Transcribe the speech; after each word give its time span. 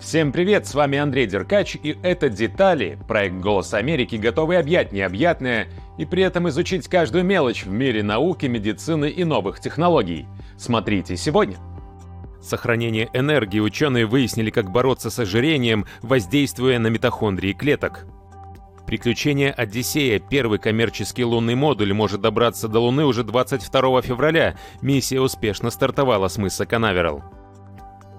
Всем 0.00 0.30
привет, 0.30 0.64
с 0.64 0.74
вами 0.74 0.96
Андрей 0.96 1.26
Деркач, 1.26 1.76
и 1.82 1.96
это 2.04 2.28
«Детали», 2.28 2.96
проект 3.08 3.34
«Голос 3.34 3.74
Америки», 3.74 4.14
готовый 4.14 4.58
объять 4.58 4.92
необъятное 4.92 5.66
и 5.98 6.06
при 6.06 6.22
этом 6.22 6.48
изучить 6.48 6.86
каждую 6.86 7.24
мелочь 7.24 7.64
в 7.64 7.70
мире 7.70 8.04
науки, 8.04 8.46
медицины 8.46 9.10
и 9.10 9.24
новых 9.24 9.58
технологий. 9.58 10.28
Смотрите 10.56 11.16
сегодня. 11.16 11.56
Сохранение 12.40 13.10
энергии 13.12 13.58
ученые 13.58 14.06
выяснили, 14.06 14.50
как 14.50 14.70
бороться 14.70 15.10
с 15.10 15.18
ожирением, 15.18 15.84
воздействуя 16.00 16.78
на 16.78 16.86
митохондрии 16.86 17.52
клеток. 17.52 18.06
Приключение 18.86 19.50
«Одиссея», 19.50 20.20
первый 20.20 20.60
коммерческий 20.60 21.24
лунный 21.24 21.56
модуль, 21.56 21.92
может 21.92 22.20
добраться 22.20 22.68
до 22.68 22.78
Луны 22.78 23.04
уже 23.04 23.24
22 23.24 24.02
февраля. 24.02 24.56
Миссия 24.80 25.20
успешно 25.20 25.70
стартовала 25.70 26.28
с 26.28 26.38
мыса 26.38 26.66
Канаверал. 26.66 27.37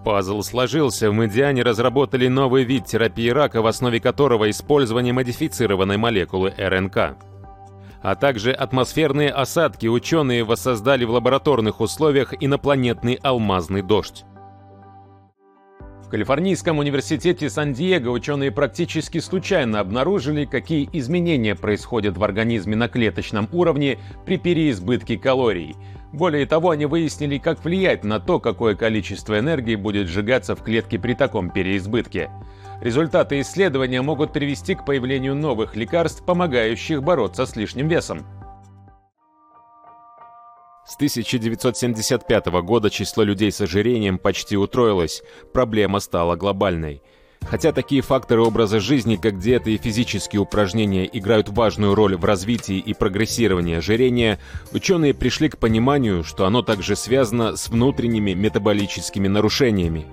Пазл 0.04 0.41
сложился, 0.43 1.09
в 1.11 1.13
Медиане 1.13 1.61
разработали 1.61 2.27
новый 2.27 2.63
вид 2.63 2.86
терапии 2.86 3.29
рака, 3.29 3.61
в 3.61 3.68
основе 3.68 4.00
которого 4.00 4.50
использование 4.50 5.14
модифицированной 5.14 5.97
молекулы 5.97 6.54
РНК. 6.57 7.18
А 8.01 8.15
также 8.15 8.54
атмосферные 8.54 9.29
осадки 9.29 9.88
ученые 9.88 10.46
воссоздали 10.46 11.04
в 11.04 11.11
лабораторных 11.11 11.82
условиях 11.82 12.33
инопланетный 12.39 13.19
алмазный 13.21 13.82
дождь. 13.82 14.24
В 16.04 16.10
Калифорнийском 16.10 16.80
университете 16.80 17.50
Сан-Диего 17.50 18.10
ученые 18.10 18.52
практически 18.52 19.20
случайно 19.20 19.80
обнаружили, 19.80 20.46
какие 20.46 20.89
изменения 20.92 21.54
происходят 21.56 22.18
в 22.18 22.24
организме 22.24 22.75
на 22.75 22.89
клеточном 22.89 23.48
уровне 23.52 24.00
при 24.25 24.38
переизбытке 24.38 25.18
калорий. 25.18 25.75
Более 26.12 26.48
того, 26.48 26.72
они 26.72 26.88
выяснили, 26.88 27.38
как 27.38 27.64
влиять 27.64 28.04
на 28.04 28.20
то, 28.20 28.39
какое 28.39 28.75
количество 28.75 29.38
энергии 29.38 29.75
будет 29.75 30.08
сжигаться 30.08 30.56
в 30.56 30.64
клетке 30.64 30.98
при 30.98 31.14
таком 31.14 31.52
переизбытке. 31.52 32.31
Результаты 32.81 33.42
исследования 33.42 34.02
могут 34.02 34.34
привести 34.34 34.73
к 34.73 34.86
появлению 34.86 35.36
новых 35.36 35.75
лекарств, 35.75 36.23
помогающих 36.25 37.03
бороться 37.03 37.45
с 37.45 37.56
лишним 37.56 37.88
весом. 37.88 38.25
С 40.89 40.95
1975 40.95 42.47
года 42.63 42.89
число 42.89 43.23
людей 43.23 43.51
с 43.51 43.61
ожирением 43.61 44.17
почти 44.17 44.57
утроилось, 44.57 45.21
проблема 45.53 45.99
стала 45.99 46.35
глобальной. 46.35 47.03
Хотя 47.41 47.71
такие 47.71 48.01
факторы 48.01 48.41
образа 48.41 48.79
жизни, 48.79 49.15
как 49.15 49.37
диета 49.37 49.69
и 49.69 49.77
физические 49.77 50.41
упражнения, 50.41 51.05
играют 51.05 51.47
важную 51.49 51.93
роль 51.93 52.15
в 52.15 52.25
развитии 52.25 52.79
и 52.79 52.95
прогрессировании 52.95 53.75
ожирения, 53.75 54.39
ученые 54.73 55.13
пришли 55.13 55.47
к 55.49 55.59
пониманию, 55.59 56.23
что 56.23 56.47
оно 56.47 56.63
также 56.63 56.95
связано 56.95 57.55
с 57.55 57.69
внутренними 57.69 58.33
метаболическими 58.33 59.27
нарушениями. 59.27 60.07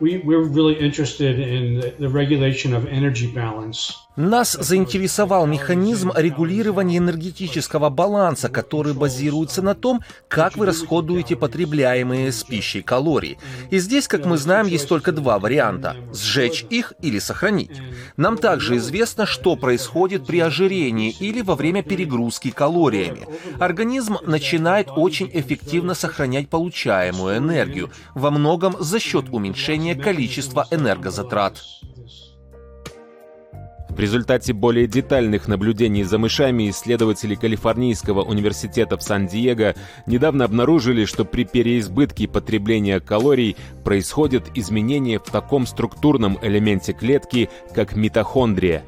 We, 0.00 0.20
we're 0.24 0.42
really 0.42 0.74
interested 0.74 1.38
in 1.38 1.94
the, 2.00 2.08
regulation 2.08 2.74
of 2.74 2.86
energy 2.86 3.32
balance. 3.32 3.94
Нас 4.18 4.58
заинтересовал 4.58 5.46
механизм 5.46 6.10
регулирования 6.12 6.98
энергетического 6.98 7.88
баланса, 7.88 8.48
который 8.48 8.92
базируется 8.92 9.62
на 9.62 9.76
том, 9.76 10.00
как 10.26 10.56
вы 10.56 10.66
расходуете 10.66 11.36
потребляемые 11.36 12.32
с 12.32 12.42
пищей 12.42 12.82
калории. 12.82 13.38
И 13.70 13.78
здесь, 13.78 14.08
как 14.08 14.26
мы 14.26 14.36
знаем, 14.36 14.66
есть 14.66 14.88
только 14.88 15.12
два 15.12 15.38
варианта– 15.38 15.94
сжечь 16.12 16.66
их 16.68 16.94
или 17.00 17.20
сохранить. 17.20 17.80
Нам 18.16 18.38
также 18.38 18.78
известно, 18.78 19.24
что 19.24 19.54
происходит 19.54 20.26
при 20.26 20.40
ожирении 20.40 21.14
или 21.20 21.40
во 21.40 21.54
время 21.54 21.84
перегрузки 21.84 22.50
калориями. 22.50 23.24
Организм 23.60 24.16
начинает 24.26 24.88
очень 24.96 25.30
эффективно 25.32 25.94
сохранять 25.94 26.48
получаемую 26.48 27.36
энергию, 27.36 27.92
во 28.16 28.32
многом 28.32 28.74
за 28.80 28.98
счет 28.98 29.26
уменьшения 29.30 29.94
количества 29.94 30.66
энергозатрат. 30.72 31.62
В 33.98 34.00
результате 34.00 34.52
более 34.52 34.86
детальных 34.86 35.48
наблюдений 35.48 36.04
за 36.04 36.18
мышами 36.18 36.70
исследователи 36.70 37.34
Калифорнийского 37.34 38.22
университета 38.22 38.96
в 38.96 39.02
Сан-Диего 39.02 39.74
недавно 40.06 40.44
обнаружили, 40.44 41.04
что 41.04 41.24
при 41.24 41.44
переизбытке 41.44 42.28
потребления 42.28 43.00
калорий 43.00 43.56
происходят 43.82 44.52
изменения 44.54 45.18
в 45.18 45.24
таком 45.24 45.66
структурном 45.66 46.38
элементе 46.42 46.92
клетки, 46.92 47.50
как 47.74 47.96
митохондрия. 47.96 48.84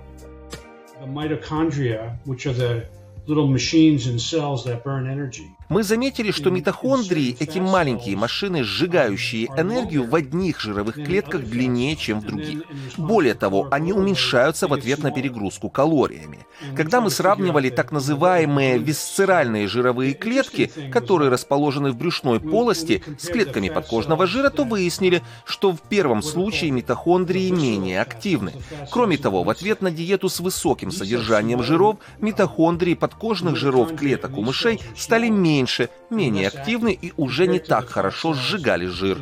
Мы 5.70 5.84
заметили, 5.84 6.32
что 6.32 6.50
митохондрии— 6.50 7.36
эти 7.38 7.60
маленькие 7.60 8.16
машины, 8.16 8.64
сжигающие 8.64 9.46
энергию 9.56 10.02
в 10.04 10.12
одних 10.16 10.58
жировых 10.58 10.96
клетках 10.96 11.44
длиннее, 11.44 11.94
чем 11.94 12.18
в 12.18 12.24
других. 12.24 12.64
Более 12.96 13.34
того, 13.34 13.68
они 13.70 13.92
уменьшаются 13.92 14.66
в 14.66 14.72
ответ 14.72 15.04
на 15.04 15.12
перегрузку 15.12 15.70
калориями. 15.70 16.40
Когда 16.74 17.00
мы 17.00 17.08
сравнивали 17.08 17.70
так 17.70 17.92
называемые 17.92 18.78
висцеральные 18.78 19.68
жировые 19.68 20.14
клетки, 20.14 20.72
которые 20.90 21.30
расположены 21.30 21.92
в 21.92 21.96
брюшной 21.96 22.40
полости, 22.40 23.04
с 23.16 23.28
клетками 23.28 23.68
подкожного 23.68 24.26
жира, 24.26 24.50
то 24.50 24.64
выяснили, 24.64 25.22
что 25.44 25.70
в 25.70 25.80
первом 25.82 26.22
случае 26.22 26.72
митохондрии 26.72 27.48
менее 27.50 28.00
активны. 28.00 28.54
Кроме 28.90 29.18
того, 29.18 29.44
в 29.44 29.50
ответ 29.50 29.82
на 29.82 29.92
диету 29.92 30.28
с 30.28 30.40
высоким 30.40 30.90
содержанием 30.90 31.62
жиров, 31.62 31.98
митохондрии 32.18 32.94
подкожных 32.94 33.54
жиров 33.54 33.94
клеток 33.94 34.36
у 34.36 34.42
мышей 34.42 34.80
стали 34.96 35.28
менее 35.28 35.59
меньше, 35.60 35.90
менее 36.08 36.48
активны 36.48 36.98
и 37.00 37.12
уже 37.16 37.46
не 37.46 37.58
так 37.58 37.88
хорошо 37.88 38.34
сжигали 38.34 38.86
жир. 38.86 39.18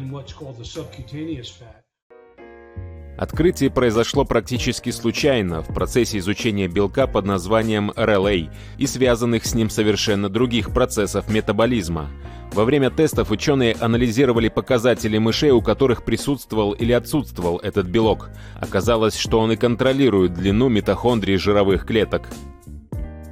Открытие 3.19 3.69
произошло 3.69 4.25
практически 4.25 4.91
случайно 4.91 5.61
в 5.63 5.75
процессе 5.75 6.19
изучения 6.19 6.69
белка 6.69 7.09
под 7.09 7.25
названием 7.25 7.91
RLA 7.91 8.49
и 8.79 8.87
связанных 8.87 9.45
с 9.45 9.55
ним 9.55 9.71
совершенно 9.71 10.29
других 10.29 10.73
процессов 10.73 11.29
метаболизма. 11.29 12.11
Во 12.53 12.65
время 12.65 12.91
тестов 12.91 13.33
ученые 13.33 13.75
анализировали 13.81 14.49
показатели 14.49 15.19
мышей, 15.19 15.51
у 15.51 15.61
которых 15.61 16.05
присутствовал 16.05 16.73
или 16.73 16.93
отсутствовал 16.93 17.59
этот 17.59 17.89
белок. 17.89 18.31
Оказалось, 18.61 19.17
что 19.19 19.41
он 19.41 19.51
и 19.51 19.57
контролирует 19.57 20.35
длину 20.35 20.69
митохондрий 20.69 21.39
жировых 21.39 21.87
клеток. 21.87 22.29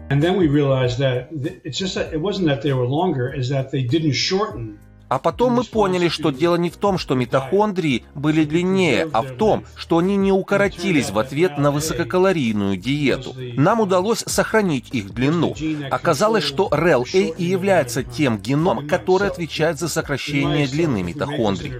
And 0.08 0.22
then 0.22 0.36
we 0.36 0.46
realized 0.46 0.98
that 0.98 1.28
it's 1.64 1.78
just 1.78 1.96
that 1.96 2.12
it 2.12 2.20
wasn't 2.20 2.46
that 2.46 2.62
they 2.62 2.72
were 2.72 2.86
longer, 2.86 3.32
is 3.32 3.48
that 3.48 3.70
they 3.72 3.82
didn't 3.82 4.12
shorten 4.12 4.78
А 5.08 5.18
потом 5.18 5.52
мы 5.54 5.64
поняли, 5.64 6.08
что 6.08 6.30
дело 6.30 6.56
не 6.56 6.68
в 6.68 6.76
том, 6.76 6.98
что 6.98 7.14
митохондрии 7.14 8.04
были 8.14 8.44
длиннее, 8.44 9.08
а 9.12 9.22
в 9.22 9.36
том, 9.36 9.64
что 9.76 9.98
они 9.98 10.16
не 10.16 10.32
укоротились 10.32 11.10
в 11.10 11.18
ответ 11.18 11.58
на 11.58 11.70
высококалорийную 11.70 12.76
диету. 12.76 13.34
Нам 13.56 13.80
удалось 13.80 14.24
сохранить 14.26 14.88
их 14.92 15.12
длину. 15.12 15.54
Оказалось, 15.90 16.42
что 16.42 16.68
REL-A 16.70 17.34
и 17.36 17.44
является 17.44 18.02
тем 18.02 18.38
геном, 18.38 18.88
который 18.88 19.28
отвечает 19.28 19.78
за 19.78 19.88
сокращение 19.88 20.66
длины 20.66 21.02
митохондрий. 21.02 21.74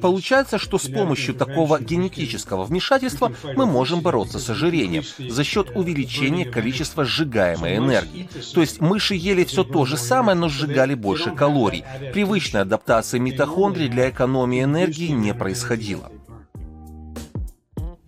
Получается, 0.00 0.58
что 0.58 0.78
с 0.78 0.88
помощью 0.88 1.34
такого 1.34 1.80
генетического 1.80 2.64
вмешательства 2.64 3.32
мы 3.54 3.66
можем 3.66 4.00
бороться 4.00 4.40
с 4.40 4.50
ожирением 4.50 5.04
за 5.18 5.44
счет 5.44 5.70
увеличения 5.76 6.44
количества 6.46 7.04
сжигаемой 7.04 7.76
энергии. 7.76 8.28
То 8.54 8.60
есть 8.60 8.80
мыши 8.80 9.14
ели 9.14 9.44
все 9.44 9.62
то 9.62 9.84
же 9.84 9.96
самое, 9.96 10.36
но 10.36 10.48
сжигали 10.48 10.94
больше 10.94 11.30
калорий. 11.30 11.84
Привычная 12.12 12.64
адаптации 12.72 13.18
митохондрий 13.18 13.88
для 13.88 14.08
экономии 14.08 14.64
энергии 14.64 15.08
не 15.08 15.34
происходило. 15.34 16.10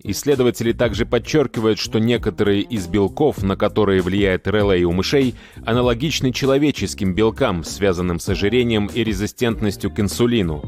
Исследователи 0.01 0.71
также 0.71 1.05
подчеркивают, 1.05 1.77
что 1.77 1.99
некоторые 1.99 2.61
из 2.61 2.87
белков, 2.87 3.43
на 3.43 3.55
которые 3.55 4.01
влияет 4.01 4.47
релей 4.47 4.83
у 4.83 4.91
мышей, 4.91 5.35
аналогичны 5.65 6.31
человеческим 6.31 7.13
белкам, 7.13 7.63
связанным 7.63 8.19
с 8.19 8.27
ожирением 8.29 8.87
и 8.87 9.03
резистентностью 9.03 9.91
к 9.91 9.99
инсулину. 9.99 10.63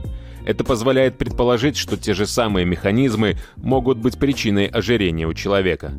Это 0.45 0.63
позволяет 0.63 1.17
предположить, 1.17 1.75
что 1.75 1.97
те 1.97 2.13
же 2.13 2.27
самые 2.27 2.65
механизмы 2.65 3.35
могут 3.55 3.97
быть 3.97 4.17
причиной 4.19 4.67
ожирения 4.67 5.27
у 5.27 5.33
человека. 5.33 5.93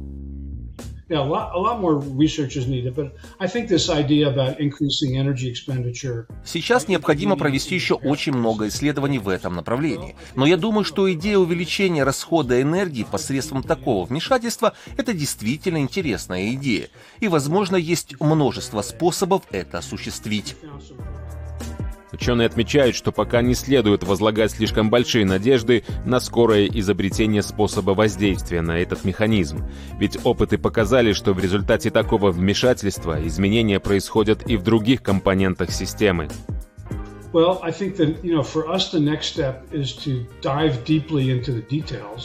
Yeah, 1.10 1.20
a 1.20 1.25
lot, 1.25 1.55
a 1.55 1.58
lot 1.58 1.81
more 1.81 1.96
research 1.96 2.56
is 2.56 2.66
needed, 2.69 2.94
but 2.94 3.14
I 3.40 3.46
think 3.46 3.70
this 3.70 3.88
idea 3.88 4.28
about 4.28 4.60
increasing 4.60 5.16
energy 5.16 5.49
expenditure. 5.49 6.26
Сейчас 6.44 6.87
необходимо 6.87 7.34
провести 7.37 7.75
еще 7.75 7.94
очень 7.94 8.34
много 8.34 8.69
исследований 8.69 9.19
в 9.19 9.28
этом 9.31 9.55
направлении. 9.55 10.16
Но 10.37 10.44
я 10.44 10.58
думаю, 10.58 10.84
что 10.84 11.10
идея 11.14 11.38
увеличения 11.38 12.05
расхода 12.05 12.60
энергии 12.60 13.05
посредством 13.05 13.62
такого 13.62 14.05
вмешательства– 14.05 14.75
это 14.99 15.14
действительно 15.14 15.78
интересная 15.78 16.52
идея. 16.52 16.88
И, 17.20 17.28
возможно, 17.28 17.76
есть 17.76 18.20
множество 18.20 18.82
способов 18.82 19.44
это 19.50 19.78
осуществить. 19.78 20.56
Ученые 22.12 22.46
отмечают, 22.46 22.96
что 22.96 23.12
пока 23.12 23.43
не 23.43 23.55
следует 23.55 24.02
возлагать 24.02 24.52
слишком 24.52 24.90
большие 24.90 25.26
надежды 25.26 25.84
на 26.05 26.20
скорое 26.20 26.66
изобретение 26.66 27.43
способа 27.43 27.90
воздействия 27.90 28.62
на 28.62 28.78
этот 28.78 29.05
механизм. 29.05 29.66
Ведь 29.99 30.19
опыты 30.25 30.58
показали, 30.58 31.12
что 31.12 31.32
в 31.32 31.38
результате 31.38 31.90
такого 31.90 32.31
вмешательства 32.31 33.26
изменения 33.26 33.81
происходят 33.81 34.49
и 34.49 34.56
в 34.56 34.62
других 34.62 35.02
компонентах 35.02 35.70
системы. 35.70 36.28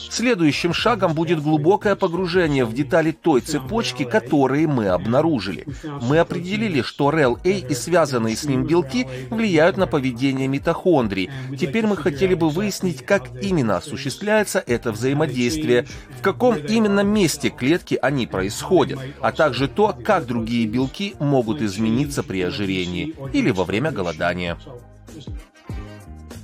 Следующим 0.09 0.73
шагом 0.73 1.13
будет 1.13 1.41
глубокое 1.41 1.95
погружение 1.95 2.65
в 2.65 2.73
детали 2.73 3.11
той 3.11 3.41
цепочки, 3.41 4.03
которые 4.03 4.67
мы 4.67 4.87
обнаружили. 4.87 5.67
Мы 6.01 6.19
определили, 6.19 6.81
что 6.81 7.09
REL-A 7.09 7.49
и 7.49 7.73
связанные 7.73 8.35
с 8.35 8.45
ним 8.45 8.65
белки 8.65 9.07
влияют 9.29 9.77
на 9.77 9.87
поведение 9.87 10.47
митохондрий. 10.47 11.29
Теперь 11.59 11.85
мы 11.85 11.97
хотели 11.97 12.33
бы 12.33 12.49
выяснить, 12.49 13.05
как 13.05 13.29
именно 13.41 13.77
осуществляется 13.77 14.63
это 14.65 14.91
взаимодействие, 14.91 15.85
в 16.17 16.21
каком 16.21 16.55
именно 16.55 17.01
месте 17.01 17.49
клетки 17.49 17.99
они 18.01 18.25
происходят, 18.27 18.99
а 19.19 19.31
также 19.31 19.67
то, 19.67 19.95
как 20.03 20.25
другие 20.25 20.65
белки 20.65 21.15
могут 21.19 21.61
измениться 21.61 22.23
при 22.23 22.41
ожирении 22.41 23.13
или 23.33 23.51
во 23.51 23.65
время 23.65 23.91
голодания. 23.91 24.57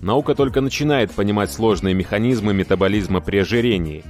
Наука 0.01 0.33
только 0.33 0.62
начинает 0.62 1.12
понимать 1.12 1.51
сложные 1.51 1.94
механизмы 1.94 2.54
метаболизма 2.54 3.19
при 3.19 3.38
ожирении. 3.38 4.04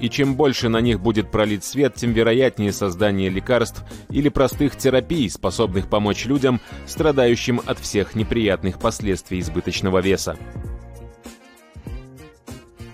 И 0.00 0.10
чем 0.10 0.34
больше 0.34 0.68
на 0.68 0.80
них 0.80 1.00
будет 1.00 1.30
пролит 1.30 1.64
свет, 1.64 1.94
тем 1.94 2.12
вероятнее 2.12 2.72
создание 2.72 3.30
лекарств 3.30 3.82
или 4.10 4.28
простых 4.28 4.76
терапий, 4.76 5.30
способных 5.30 5.88
помочь 5.88 6.26
людям, 6.26 6.60
страдающим 6.86 7.60
от 7.64 7.78
всех 7.78 8.14
неприятных 8.14 8.78
последствий 8.78 9.40
избыточного 9.40 10.00
веса. 10.00 10.36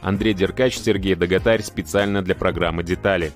Андрей 0.02 0.34
Деркач, 0.34 0.76
Сергей 0.76 1.14
Доготарь 1.14 1.62
специально 1.62 2.22
для 2.22 2.34
программы 2.34 2.82
«Детали». 2.82 3.32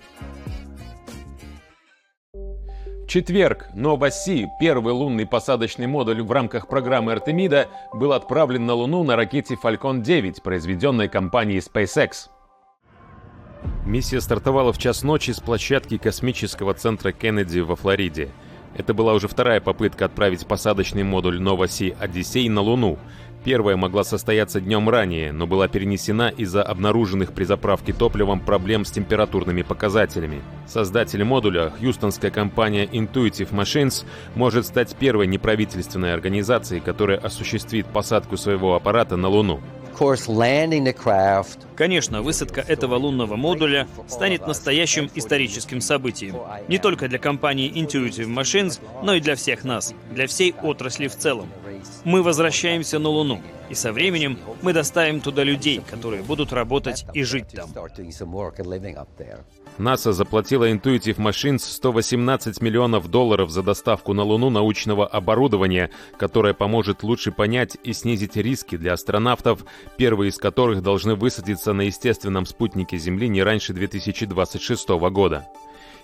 Четверг 3.16 3.70
Нова-Си, 3.72 4.46
первый 4.60 4.92
лунный 4.92 5.24
посадочный 5.24 5.86
модуль 5.86 6.20
в 6.20 6.30
рамках 6.30 6.68
программы 6.68 7.12
Артемида, 7.12 7.66
был 7.94 8.12
отправлен 8.12 8.66
на 8.66 8.74
Луну 8.74 9.04
на 9.04 9.16
ракете 9.16 9.54
Falcon 9.54 10.02
9, 10.02 10.42
произведенной 10.42 11.08
компанией 11.08 11.60
SpaceX. 11.60 12.28
Миссия 13.86 14.20
стартовала 14.20 14.74
в 14.74 14.76
час 14.76 15.02
ночи 15.02 15.30
с 15.30 15.40
площадки 15.40 15.96
космического 15.96 16.74
центра 16.74 17.10
Кеннеди 17.10 17.60
во 17.60 17.74
Флориде. 17.74 18.28
Это 18.76 18.92
была 18.92 19.14
уже 19.14 19.28
вторая 19.28 19.62
попытка 19.62 20.04
отправить 20.04 20.46
посадочный 20.46 21.02
модуль 21.02 21.40
Нова-Си 21.40 21.96
«Одиссей» 21.98 22.46
на 22.50 22.60
Луну. 22.60 22.98
Первая 23.46 23.76
могла 23.76 24.02
состояться 24.02 24.60
днем 24.60 24.88
ранее, 24.88 25.30
но 25.30 25.46
была 25.46 25.68
перенесена 25.68 26.30
из-за 26.30 26.64
обнаруженных 26.64 27.32
при 27.32 27.44
заправке 27.44 27.92
топливом 27.92 28.40
проблем 28.40 28.84
с 28.84 28.90
температурными 28.90 29.62
показателями. 29.62 30.42
Создатель 30.66 31.22
модуля, 31.22 31.72
хьюстонская 31.78 32.32
компания 32.32 32.86
Intuitive 32.86 33.52
Machines, 33.52 34.04
может 34.34 34.66
стать 34.66 34.96
первой 34.96 35.28
неправительственной 35.28 36.12
организацией, 36.12 36.80
которая 36.80 37.18
осуществит 37.18 37.86
посадку 37.86 38.36
своего 38.36 38.74
аппарата 38.74 39.16
на 39.16 39.28
Луну. 39.28 39.60
Конечно, 41.74 42.22
высадка 42.22 42.60
этого 42.60 42.96
лунного 42.96 43.36
модуля 43.36 43.88
станет 44.08 44.46
настоящим 44.46 45.10
историческим 45.14 45.80
событием. 45.80 46.36
Не 46.68 46.78
только 46.78 47.08
для 47.08 47.18
компании 47.18 47.72
Intuitive 47.72 48.28
Machines, 48.28 48.80
но 49.02 49.14
и 49.14 49.20
для 49.20 49.36
всех 49.36 49.64
нас, 49.64 49.94
для 50.10 50.26
всей 50.26 50.54
отрасли 50.62 51.08
в 51.08 51.16
целом. 51.16 51.48
Мы 52.04 52.22
возвращаемся 52.22 52.98
на 52.98 53.08
Луну, 53.08 53.40
и 53.68 53.74
со 53.74 53.92
временем 53.92 54.38
мы 54.62 54.72
доставим 54.72 55.20
туда 55.20 55.42
людей, 55.44 55.80
которые 55.90 56.22
будут 56.22 56.52
работать 56.52 57.04
и 57.14 57.22
жить 57.22 57.48
там. 57.48 57.70
НАСА 59.78 60.12
заплатила 60.12 60.70
Intuitive 60.70 61.16
Machines 61.16 61.58
118 61.58 62.60
миллионов 62.60 63.08
долларов 63.08 63.50
за 63.50 63.62
доставку 63.62 64.12
на 64.14 64.22
Луну 64.22 64.50
научного 64.50 65.06
оборудования, 65.06 65.90
которое 66.18 66.54
поможет 66.54 67.02
лучше 67.02 67.32
понять 67.32 67.76
и 67.82 67.92
снизить 67.92 68.36
риски 68.36 68.76
для 68.76 68.94
астронавтов, 68.94 69.64
первые 69.96 70.30
из 70.30 70.38
которых 70.38 70.82
должны 70.82 71.14
высадиться 71.14 71.72
на 71.72 71.82
естественном 71.82 72.46
спутнике 72.46 72.96
Земли 72.96 73.28
не 73.28 73.42
раньше 73.42 73.72
2026 73.72 74.88
года. 75.10 75.46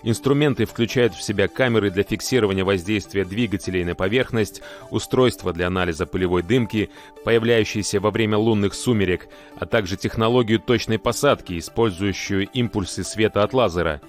Инструменты 0.03 0.65
включают 0.65 1.13
в 1.15 1.23
себя 1.23 1.47
камеры 1.47 1.89
для 1.89 2.03
фиксирования 2.03 2.65
воздействия 2.65 3.23
двигателей 3.23 3.85
на 3.85 3.95
поверхность, 3.95 4.61
устройства 4.91 5.53
для 5.53 5.67
анализа 5.67 6.05
пылевой 6.05 6.43
дымки, 6.43 6.89
появляющиеся 7.23 8.01
во 8.01 8.11
время 8.11 8.37
лунных 8.37 8.73
сумерек, 8.73 9.27
а 9.55 9.65
также 9.65 9.95
технологию 9.95 10.59
точной 10.59 10.99
посадки, 10.99 11.57
использующую 11.57 12.47
импульсы 12.49 13.05
света 13.05 13.43
от 13.43 13.53
лазера. 13.53 14.01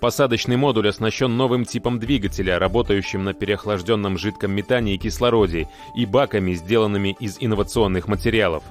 Посадочный 0.00 0.56
модуль 0.56 0.88
оснащен 0.88 1.36
новым 1.36 1.66
типом 1.66 1.98
двигателя, 2.00 2.58
работающим 2.58 3.22
на 3.22 3.34
переохлажденном 3.34 4.16
жидком 4.16 4.52
метане 4.52 4.94
и 4.94 4.98
кислороде, 4.98 5.68
и 5.94 6.06
баками, 6.06 6.54
сделанными 6.54 7.14
из 7.20 7.36
инновационных 7.38 8.08
материалов. 8.08 8.64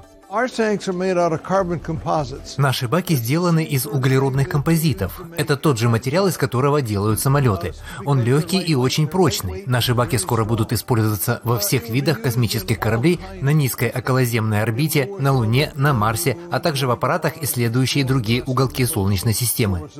Наши 2.56 2.88
баки 2.88 3.12
сделаны 3.12 3.64
из 3.64 3.86
углеродных 3.86 4.48
композитов. 4.48 5.20
Это 5.36 5.58
тот 5.58 5.78
же 5.78 5.90
материал, 5.90 6.26
из 6.26 6.38
которого 6.38 6.80
делают 6.80 7.20
самолеты. 7.20 7.74
Он 8.06 8.22
легкий 8.22 8.58
и 8.58 8.74
очень 8.74 9.08
прочный. 9.08 9.64
Наши 9.66 9.94
баки 9.94 10.16
скоро 10.16 10.44
будут 10.44 10.72
использоваться 10.72 11.42
во 11.44 11.58
всех 11.58 11.90
видах 11.90 12.22
космических 12.22 12.80
кораблей 12.80 13.20
на 13.42 13.50
низкой 13.50 13.90
околоземной 13.90 14.62
орбите, 14.62 15.10
на 15.18 15.32
Луне, 15.32 15.70
на 15.74 15.92
Марсе, 15.92 16.38
а 16.50 16.60
также 16.60 16.86
в 16.86 16.90
аппаратах, 16.90 17.34
исследующие 17.42 18.06
другие 18.06 18.42
уголки 18.42 18.86
Солнечной 18.86 19.34
системы. 19.34 19.90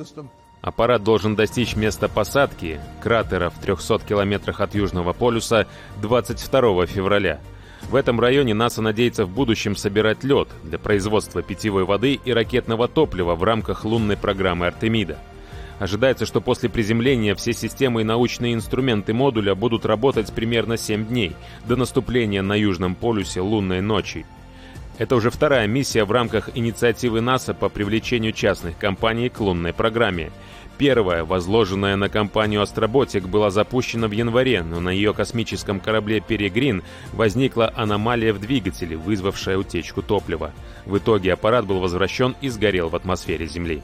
Аппарат 0.61 1.03
должен 1.03 1.35
достичь 1.35 1.75
места 1.75 2.07
посадки, 2.07 2.79
кратера 3.01 3.51
в 3.51 3.59
300 3.59 3.99
километрах 3.99 4.61
от 4.61 4.73
Южного 4.73 5.13
полюса, 5.13 5.67
22 6.01 6.87
февраля. 6.87 7.39
В 7.89 7.95
этом 7.95 8.19
районе 8.19 8.53
НАСА 8.53 8.81
надеется 8.81 9.25
в 9.25 9.29
будущем 9.29 9.75
собирать 9.75 10.23
лед 10.23 10.47
для 10.63 10.79
производства 10.79 11.41
питьевой 11.43 11.85
воды 11.85 12.19
и 12.23 12.33
ракетного 12.33 12.87
топлива 12.87 13.35
в 13.35 13.43
рамках 13.43 13.85
лунной 13.85 14.17
программы 14.17 14.67
Артемида. 14.67 15.17
Ожидается, 15.79 16.25
что 16.25 16.41
после 16.41 16.69
приземления 16.69 17.35
все 17.35 17.53
системы 17.53 18.01
и 18.01 18.05
научные 18.05 18.53
инструменты 18.53 19.13
модуля 19.13 19.53
будут 19.53 19.85
работать 19.85 20.31
примерно 20.33 20.77
7 20.77 21.05
дней, 21.05 21.35
до 21.65 21.75
наступления 21.75 22.41
на 22.41 22.55
Южном 22.55 22.95
полюсе 22.95 23.41
лунной 23.41 23.81
ночи. 23.81 24.25
Это 24.97 25.15
уже 25.15 25.29
вторая 25.29 25.67
миссия 25.67 26.05
в 26.05 26.11
рамках 26.11 26.49
инициативы 26.55 27.21
НАСА 27.21 27.53
по 27.53 27.69
привлечению 27.69 28.31
частных 28.31 28.77
компаний 28.77 29.29
к 29.29 29.39
лунной 29.39 29.73
программе– 29.73 30.31
Первая, 30.77 31.23
возложенная 31.23 31.95
на 31.95 32.09
компанию 32.09 32.61
«Астроботик», 32.61 33.27
была 33.27 33.51
запущена 33.51 34.07
в 34.07 34.11
январе, 34.11 34.63
но 34.63 34.79
на 34.79 34.89
ее 34.89 35.13
космическом 35.13 35.79
корабле 35.79 36.19
«Перегрин» 36.19 36.83
возникла 37.13 37.71
аномалия 37.75 38.33
в 38.33 38.39
двигателе, 38.39 38.97
вызвавшая 38.97 39.57
утечку 39.57 40.01
топлива. 40.01 40.51
В 40.85 40.97
итоге 40.97 41.33
аппарат 41.33 41.65
был 41.65 41.79
возвращен 41.79 42.35
и 42.41 42.49
сгорел 42.49 42.89
в 42.89 42.95
атмосфере 42.95 43.45
Земли. 43.45 43.83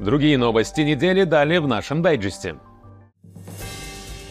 Другие 0.00 0.38
новости 0.38 0.80
недели 0.80 1.24
далее 1.24 1.60
в 1.60 1.68
нашем 1.68 2.02
дайджесте. 2.02 2.56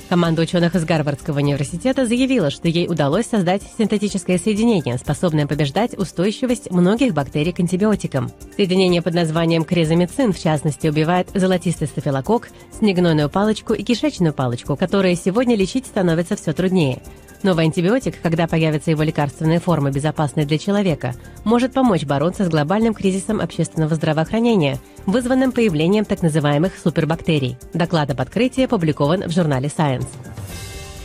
Команда 0.09 0.41
ученых 0.41 0.73
из 0.73 0.85
Гарвардского 0.85 1.37
университета 1.37 2.07
заявила, 2.07 2.49
что 2.49 2.67
ей 2.67 2.87
удалось 2.87 3.27
создать 3.27 3.61
синтетическое 3.77 4.39
соединение, 4.39 4.97
способное 4.97 5.45
побеждать 5.45 5.95
устойчивость 5.95 6.71
многих 6.71 7.13
бактерий 7.13 7.53
к 7.53 7.59
антибиотикам. 7.59 8.31
Соединение 8.55 9.03
под 9.03 9.13
названием 9.13 9.63
крезомицин, 9.63 10.33
в 10.33 10.39
частности, 10.39 10.87
убивает 10.87 11.29
золотистый 11.35 11.87
стафилококк, 11.87 12.49
снегнойную 12.79 13.29
палочку 13.29 13.73
и 13.73 13.83
кишечную 13.83 14.33
палочку, 14.33 14.75
которые 14.75 15.15
сегодня 15.15 15.55
лечить 15.55 15.85
становится 15.85 16.35
все 16.35 16.53
труднее. 16.53 17.03
Новый 17.41 17.65
антибиотик, 17.65 18.21
когда 18.21 18.47
появятся 18.47 18.91
его 18.91 19.01
лекарственные 19.03 19.59
формы, 19.59 19.91
безопасные 19.91 20.45
для 20.45 20.57
человека, 20.57 21.15
может 21.45 21.71
помочь 21.71 22.03
бороться 22.03 22.43
с 22.43 22.49
глобальным 22.49 22.93
кризисом 22.93 23.39
общественного 23.39 23.95
здравоохранения, 23.95 24.77
вызванным 25.05 25.53
появлением 25.53 26.03
так 26.03 26.21
называемых 26.21 26.73
супербактерий. 26.77 27.57
Доклад 27.73 28.09
об 28.11 28.19
открытии 28.19 28.65
опубликован 28.65 29.23
в 29.23 29.31
журнале 29.31 29.69
Science. 29.69 30.07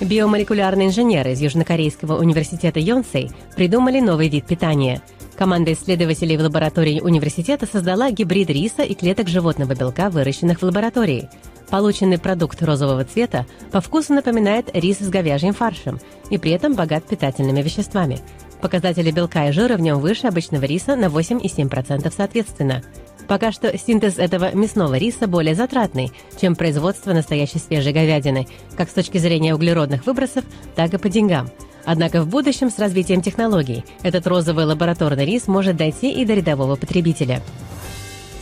Биомолекулярные 0.00 0.88
инженеры 0.88 1.32
из 1.32 1.40
Южнокорейского 1.40 2.18
университета 2.18 2.80
Йонсей 2.80 3.30
придумали 3.54 4.00
новый 4.00 4.28
вид 4.28 4.44
питания. 4.44 5.02
Команда 5.36 5.72
исследователей 5.72 6.36
в 6.36 6.42
лаборатории 6.42 7.00
университета 7.00 7.66
создала 7.66 8.10
гибрид 8.10 8.50
риса 8.50 8.82
и 8.82 8.94
клеток 8.94 9.28
животного 9.28 9.74
белка, 9.74 10.10
выращенных 10.10 10.60
в 10.60 10.64
лаборатории– 10.64 11.28
Полученный 11.70 12.18
продукт 12.18 12.62
розового 12.62 13.04
цвета 13.04 13.46
по 13.72 13.80
вкусу 13.80 14.12
напоминает 14.12 14.70
рис 14.74 14.98
с 14.98 15.08
говяжьим 15.08 15.54
фаршем 15.54 15.98
и 16.30 16.38
при 16.38 16.52
этом 16.52 16.74
богат 16.74 17.04
питательными 17.04 17.62
веществами. 17.62 18.20
Показатели 18.60 19.10
белка 19.10 19.48
и 19.48 19.52
жира 19.52 19.76
в 19.76 19.80
нем 19.80 20.00
выше 20.00 20.26
обычного 20.26 20.64
риса 20.64 20.96
на 20.96 21.06
8,7% 21.06 22.12
соответственно. 22.16 22.82
Пока 23.26 23.52
что 23.52 23.76
синтез 23.76 24.18
этого 24.18 24.54
мясного 24.54 24.96
риса 24.96 25.26
более 25.26 25.54
затратный, 25.54 26.12
чем 26.40 26.54
производство 26.54 27.12
настоящей 27.12 27.58
свежей 27.58 27.92
говядины, 27.92 28.46
как 28.76 28.90
с 28.90 28.92
точки 28.92 29.18
зрения 29.18 29.54
углеродных 29.54 30.06
выбросов, 30.06 30.44
так 30.76 30.92
и 30.92 30.98
по 30.98 31.08
деньгам. 31.08 31.50
Однако 31.86 32.22
в 32.22 32.28
будущем 32.28 32.70
с 32.70 32.78
развитием 32.78 33.20
технологий 33.20 33.84
этот 34.02 34.26
розовый 34.26 34.64
лабораторный 34.64 35.26
рис 35.26 35.46
может 35.46 35.76
дойти 35.76 36.10
и 36.12 36.24
до 36.24 36.34
рядового 36.34 36.76
потребителя. 36.76 37.42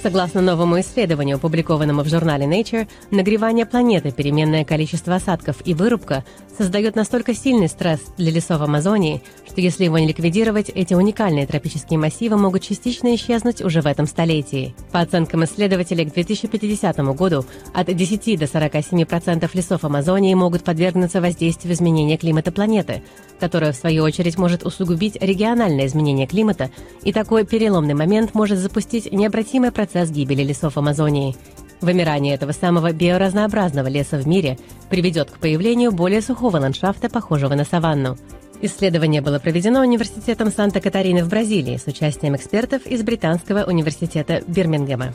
Согласно 0.02 0.40
новому 0.40 0.80
исследованию, 0.80 1.36
опубликованному 1.36 2.02
в 2.02 2.08
журнале 2.08 2.44
Nature, 2.44 2.88
нагревание 3.12 3.66
планеты, 3.66 4.10
переменное 4.10 4.64
количество 4.64 5.14
осадков 5.14 5.58
и 5.64 5.74
вырубка 5.74 6.24
создает 6.62 6.94
настолько 6.94 7.34
сильный 7.34 7.68
стресс 7.68 7.98
для 8.16 8.30
лесов 8.30 8.60
Амазонии, 8.60 9.20
что 9.48 9.60
если 9.60 9.84
его 9.84 9.98
не 9.98 10.06
ликвидировать, 10.06 10.68
эти 10.68 10.94
уникальные 10.94 11.44
тропические 11.44 11.98
массивы 11.98 12.36
могут 12.36 12.62
частично 12.62 13.12
исчезнуть 13.16 13.60
уже 13.62 13.80
в 13.80 13.86
этом 13.86 14.06
столетии. 14.06 14.76
По 14.92 15.00
оценкам 15.00 15.44
исследователей, 15.44 16.04
к 16.04 16.14
2050 16.14 16.96
году 17.16 17.44
от 17.74 17.92
10 17.92 18.38
до 18.38 18.44
47% 18.44 19.50
лесов 19.54 19.84
Амазонии 19.84 20.32
могут 20.34 20.62
подвергнуться 20.62 21.20
воздействию 21.20 21.74
изменения 21.74 22.16
климата 22.16 22.52
планеты, 22.52 23.02
которое, 23.40 23.72
в 23.72 23.76
свою 23.76 24.04
очередь, 24.04 24.38
может 24.38 24.64
усугубить 24.64 25.16
региональное 25.20 25.86
изменение 25.86 26.28
климата, 26.28 26.70
и 27.02 27.12
такой 27.12 27.44
переломный 27.44 27.94
момент 27.94 28.34
может 28.34 28.58
запустить 28.60 29.12
необратимый 29.12 29.72
процесс 29.72 30.10
гибели 30.10 30.44
лесов 30.44 30.78
Амазонии. 30.78 31.34
Вымирание 31.82 32.34
этого 32.34 32.52
самого 32.52 32.92
биоразнообразного 32.92 33.88
леса 33.88 34.16
в 34.16 34.26
мире 34.26 34.56
приведет 34.88 35.32
к 35.32 35.38
появлению 35.38 35.90
более 35.90 36.22
сухого 36.22 36.58
ландшафта, 36.58 37.08
похожего 37.08 37.54
на 37.54 37.64
саванну. 37.64 38.16
Исследование 38.60 39.20
было 39.20 39.40
проведено 39.40 39.80
Университетом 39.80 40.52
Санта-Катарины 40.52 41.24
в 41.24 41.28
Бразилии 41.28 41.76
с 41.76 41.88
участием 41.88 42.36
экспертов 42.36 42.86
из 42.86 43.02
Британского 43.02 43.64
университета 43.64 44.42
Бирмингема. 44.46 45.12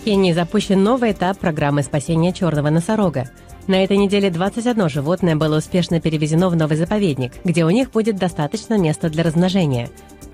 В 0.00 0.04
Кении 0.04 0.32
запущен 0.32 0.82
новый 0.84 1.10
этап 1.10 1.38
программы 1.38 1.82
спасения 1.82 2.32
черного 2.32 2.70
носорога. 2.70 3.28
На 3.66 3.82
этой 3.82 3.96
неделе 3.96 4.30
21 4.30 4.88
животное 4.88 5.34
было 5.34 5.58
успешно 5.58 6.00
перевезено 6.00 6.48
в 6.48 6.56
новый 6.56 6.76
заповедник, 6.76 7.32
где 7.44 7.64
у 7.64 7.70
них 7.70 7.90
будет 7.90 8.16
достаточно 8.16 8.78
места 8.78 9.10
для 9.10 9.24
размножения. 9.24 9.90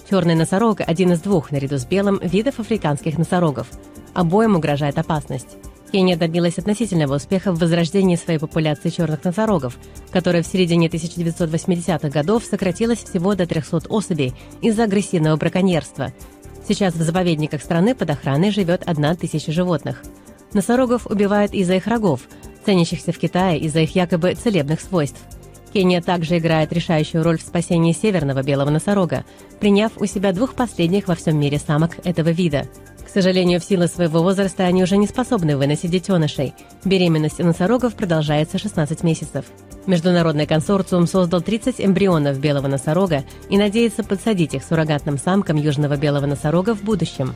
Черный 0.08 0.36
носорог– 0.36 0.80
один 0.86 1.12
из 1.12 1.20
двух, 1.20 1.50
наряду 1.50 1.78
с 1.78 1.84
белым, 1.84 2.20
видов 2.22 2.60
африканских 2.60 3.18
носорогов. 3.18 3.66
Обоим 4.14 4.54
угрожает 4.54 4.98
опасность. 4.98 5.56
Кения 5.90 6.16
добилась 6.16 6.58
относительного 6.58 7.16
успеха 7.16 7.50
в 7.50 7.58
возрождении 7.58 8.14
своей 8.14 8.38
популяции 8.38 8.90
черных 8.90 9.25
носорогов, 9.25 9.76
которая 10.12 10.44
в 10.44 10.46
середине 10.46 10.86
1980-х 10.86 12.08
годов 12.08 12.44
сократилась 12.44 13.02
всего 13.02 13.34
до 13.34 13.46
300 13.46 13.88
особей 13.88 14.32
из-за 14.62 14.84
агрессивного 14.84 15.36
браконьерства. 15.36 16.12
Сейчас 16.68 16.94
в 16.94 17.02
заповедниках 17.02 17.60
страны 17.60 17.94
под 17.96 18.10
охраной 18.10 18.52
живет 18.52 18.84
одна 18.86 19.16
тысяча 19.16 19.50
животных. 19.50 20.04
Носорогов 20.52 21.08
убивают 21.08 21.52
из-за 21.52 21.75
их 21.75 21.88
рогов, 21.88 22.20
ценящихся 22.64 23.10
в 23.10 23.18
Китае 23.18 23.58
из-за 23.58 23.80
их 23.80 23.96
якобы 23.96 24.34
целебных 24.34 24.80
свойств. 24.80 25.20
Кения 25.76 26.00
также 26.00 26.38
играет 26.38 26.73
решающую 26.73 27.23
роль 27.23 27.37
в 27.37 27.42
спасении 27.42 27.92
северного 27.92 28.42
белого 28.42 28.71
носорога, 28.71 29.26
приняв 29.61 29.92
у 29.99 30.06
себя 30.06 30.33
двух 30.33 30.54
последних 30.54 31.06
во 31.06 31.14
всем 31.14 31.38
мире 31.38 31.59
самок 31.59 31.99
этого 32.02 32.30
вида– 32.30 32.66
сожалению, 33.16 33.61
в 33.61 33.64
силу 33.64 33.88
своего 33.88 34.23
возраста 34.23 34.64
они 34.64 34.83
уже 34.83 34.99
не 34.99 35.06
способны 35.06 35.56
выносить 35.56 35.90
детенышей. 35.90 36.52
Беременность 36.85 37.38
носорогов 37.38 37.95
продолжается 37.95 38.59
16 38.59 39.02
месяцев. 39.04 39.47
Международный 39.87 40.47
консорциум 40.47 41.06
создал 41.06 41.40
30 41.40 41.80
эмбрионов 41.80 42.38
белого 42.38 42.66
носорога 42.66 43.25
и 43.49 43.56
надеется 43.56 44.04
подсадить 44.04 44.52
их 44.52 44.62
суррогатным 44.62 45.16
самкам 45.16 45.56
южного 45.56 45.97
белого 45.97 46.26
носорога 46.26 46.75
в 46.75 46.83
будущем. 46.83 47.35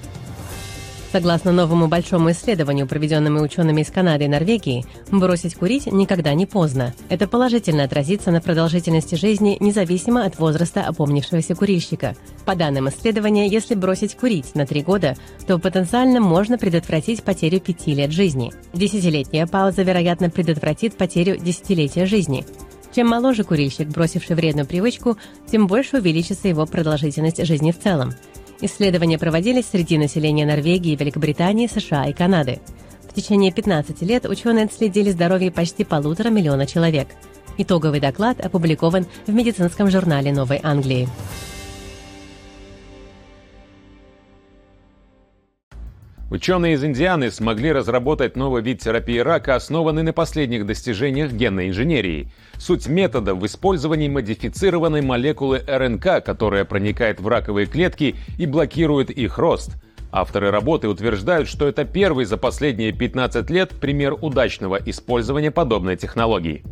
Согласно 1.12 1.50
новому 1.50 1.88
большому 1.88 2.30
исследованию, 2.30 2.86
проведенному 2.86 3.40
учеными 3.40 3.80
из 3.80 3.90
Канады 3.90 4.24
и 4.24 4.28
Норвегии, 4.28 4.84
бросить 5.10 5.56
курить 5.56 5.86
никогда 5.86 6.34
не 6.34 6.46
поздно. 6.46 6.94
Это 7.08 7.26
положительно 7.26 7.82
отразится 7.82 8.30
на 8.30 8.40
продолжительности 8.40 9.16
жизни, 9.16 9.56
независимо 9.58 10.24
от 10.24 10.38
возраста 10.38 10.82
опомнившегося 10.82 11.56
курильщика. 11.56 12.14
По 12.44 12.54
данным 12.54 12.88
исследования, 12.88 13.48
если 13.48 13.74
бросить 13.74 14.16
курить 14.16 14.54
на 14.54 14.66
три 14.66 14.82
года, 14.82 15.16
то 15.48 15.58
потенциально 15.58 16.20
можно 16.20 16.58
предотвратить 16.58 17.24
потерю 17.24 17.58
пяти 17.58 17.92
лет 17.92 18.12
жизни. 18.12 18.52
Десятилетняя 18.72 19.48
пауза, 19.48 19.82
вероятно, 19.82 20.30
предотвратит 20.30 20.96
потерю 20.96 21.36
десятилетия 21.38 22.06
жизни. 22.06 22.46
Чем 22.94 23.08
моложе 23.08 23.44
курильщик, 23.44 23.88
бросивший 23.88 24.36
вредную 24.36 24.66
привычку, 24.66 25.16
тем 25.50 25.66
больше 25.66 25.98
увеличится 25.98 26.48
его 26.48 26.66
продолжительность 26.66 27.44
жизни 27.44 27.70
в 27.70 27.80
целом. 27.80 28.14
Исследования 28.62 29.18
проводились 29.18 29.66
среди 29.66 29.96
населения 29.96 30.44
Норвегии, 30.44 30.96
Великобритании, 30.96 31.66
США 31.66 32.06
и 32.06 32.12
Канады. 32.12 32.60
В 33.08 33.14
течение 33.14 33.52
15 33.52 34.02
лет 34.02 34.26
ученые 34.26 34.66
отследили 34.66 35.10
здоровье 35.10 35.50
почти 35.50 35.84
полутора 35.84 36.28
миллиона 36.28 36.66
человек. 36.66 37.08
Итоговый 37.58 38.00
доклад 38.00 38.44
опубликован 38.44 39.06
в 39.26 39.32
медицинском 39.32 39.90
журнале 39.90 40.32
Новой 40.32 40.60
Англии. 40.62 41.08
Ученые 46.30 46.74
из 46.74 46.84
Индианы 46.84 47.32
смогли 47.32 47.72
разработать 47.72 48.36
новый 48.36 48.62
вид 48.62 48.80
терапии 48.80 49.18
рака, 49.18 49.56
основанный 49.56 50.04
на 50.04 50.12
последних 50.12 50.64
достижениях 50.64 51.32
генной 51.32 51.68
инженерии. 51.68 52.30
Суть 52.56 52.86
метода 52.86 53.34
в 53.34 53.44
использовании 53.46 54.08
модифицированной 54.08 55.02
молекулы 55.02 55.60
РНК, 55.66 56.24
которая 56.24 56.64
проникает 56.64 57.20
в 57.20 57.26
раковые 57.26 57.66
клетки 57.66 58.14
и 58.38 58.46
блокирует 58.46 59.10
их 59.10 59.38
рост. 59.38 59.72
Авторы 60.12 60.52
работы 60.52 60.86
утверждают, 60.86 61.48
что 61.48 61.66
это 61.66 61.84
первый 61.84 62.24
за 62.26 62.36
последние 62.36 62.92
15 62.92 63.50
лет 63.50 63.70
пример 63.70 64.14
удачного 64.14 64.78
использования 64.86 65.50
подобной 65.50 65.96
технологии. 65.96 66.62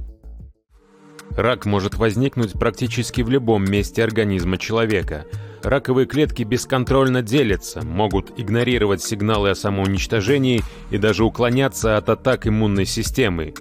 Рак 1.36 1.66
может 1.66 1.94
возникнуть 1.94 2.52
практически 2.52 3.22
в 3.22 3.28
любом 3.28 3.64
месте 3.64 4.02
организма 4.02 4.58
человека– 4.58 5.26
раковые 5.62 6.06
клетки 6.06 6.42
бесконтрольно 6.42 7.22
делятся, 7.22 7.84
могут 7.84 8.32
игнорировать 8.38 9.02
сигналы 9.02 9.50
о 9.50 9.54
самоуничтожении 9.54 10.62
и 10.90 10.98
даже 10.98 11.24
уклоняться 11.24 11.96
от 11.96 12.08
атак 12.08 12.46
иммунной 12.46 12.86
системы. 12.86 13.54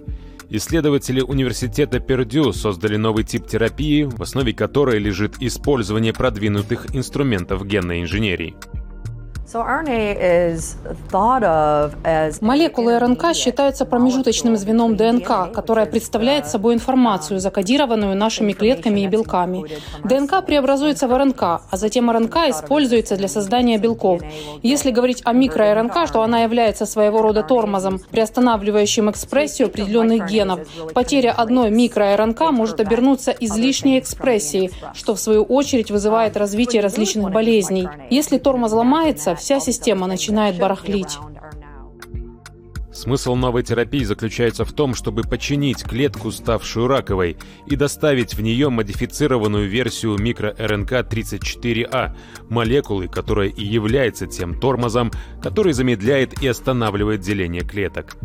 Исследователи 0.50 1.20
университета 1.20 2.00
Пердю 2.00 2.52
создали 2.52 2.96
новый 2.96 3.24
тип 3.24 3.46
терапии, 3.46 4.04
в 4.04 4.22
основе 4.22 4.54
которой 4.54 4.98
лежит 4.98 5.34
использование 5.40 6.14
продвинутых 6.14 6.94
инструментов 6.94 7.66
генной 7.66 8.00
инженерии. 8.00 8.56
Молекулы 12.42 12.98
РНК 12.98 13.34
считаются 13.34 13.86
промежуточным 13.86 14.58
звеном 14.58 14.94
ДНК, 14.94 15.50
которая 15.54 15.86
представляет 15.86 16.46
собой 16.46 16.74
информацию, 16.74 17.40
закодированную 17.40 18.14
нашими 18.14 18.52
клетками 18.52 19.00
и 19.00 19.06
белками. 19.06 19.64
ДНК 20.04 20.44
преобразуется 20.44 21.08
в 21.08 21.16
РНК, 21.16 21.42
а 21.42 21.62
затем 21.72 22.10
РНК 22.10 22.36
используется 22.50 23.16
для 23.16 23.28
создания 23.28 23.78
белков. 23.78 24.20
Если 24.62 24.90
говорить 24.90 25.22
о 25.24 25.32
микро-РНК, 25.32 26.12
то 26.12 26.20
она 26.20 26.42
является 26.42 26.84
своего 26.84 27.22
рода 27.22 27.42
тормозом, 27.42 28.00
приостанавливающим 28.10 29.10
экспрессию 29.10 29.68
определенных 29.68 30.26
генов. 30.26 30.60
Потеря 30.92 31.32
одной 31.32 31.70
микро-РНК 31.70 32.50
может 32.50 32.80
обернуться 32.80 33.30
излишней 33.30 33.98
экспрессией, 33.98 34.72
что 34.92 35.14
в 35.14 35.18
свою 35.18 35.42
очередь 35.42 35.90
вызывает 35.90 36.36
развитие 36.36 36.82
различных 36.82 37.32
болезней. 37.32 37.88
Если 38.10 38.36
тормоз 38.36 38.72
ломается, 38.72 39.37
вся 39.38 39.60
система 39.60 40.06
начинает 40.06 40.58
барахлить. 40.58 41.18
Смысл 42.92 43.36
новой 43.36 43.62
терапии 43.62 44.02
заключается 44.02 44.64
в 44.64 44.72
том, 44.72 44.94
чтобы 44.96 45.22
починить 45.22 45.84
клетку, 45.84 46.32
ставшую 46.32 46.88
раковой, 46.88 47.36
и 47.66 47.76
доставить 47.76 48.34
в 48.34 48.40
нее 48.40 48.70
модифицированную 48.70 49.68
версию 49.68 50.16
микро-РНК-34А, 50.18 52.16
молекулы, 52.48 53.06
которая 53.06 53.50
и 53.50 53.64
является 53.64 54.26
тем 54.26 54.58
тормозом, 54.58 55.12
который 55.40 55.74
замедляет 55.74 56.42
и 56.42 56.48
останавливает 56.48 57.20
деление 57.20 57.62
клеток. 57.62 58.16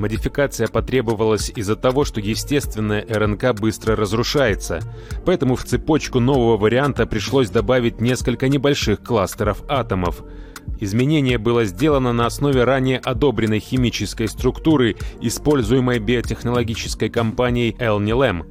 Модификация 0.00 0.66
потребовалась 0.66 1.52
из-за 1.54 1.76
того, 1.76 2.06
что 2.06 2.20
естественная 2.20 3.04
РНК 3.06 3.52
быстро 3.60 3.94
разрушается, 3.94 4.80
поэтому 5.26 5.56
в 5.56 5.64
цепочку 5.64 6.20
нового 6.20 6.56
варианта 6.56 7.04
пришлось 7.06 7.50
добавить 7.50 8.00
несколько 8.00 8.48
небольших 8.48 9.02
кластеров 9.02 9.62
атомов– 9.68 10.24
Изменение 10.82 11.36
было 11.36 11.66
сделано 11.66 12.14
на 12.14 12.24
основе 12.24 12.64
ранее 12.64 12.98
одобренной 12.98 13.60
химической 13.60 14.26
структуры, 14.28 14.96
используемой 15.20 15.98
биотехнологической 15.98 17.10
компанией 17.10 17.76
Elnilem. 17.78 18.46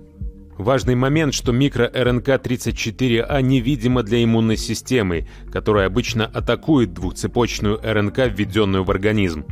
Важный 0.59 0.93
момент, 0.93 1.33
что 1.33 1.51
микро-РНК-34А 1.51 3.41
невидима 3.41 4.03
для 4.03 4.23
иммунной 4.23 4.57
системы, 4.57 5.27
которая 5.51 5.87
обычно 5.87 6.25
атакует 6.25 6.93
двухцепочную 6.93 7.79
РНК, 7.81 8.27
введенную 8.27 8.83
в 8.83 8.91
организм. 8.91 9.45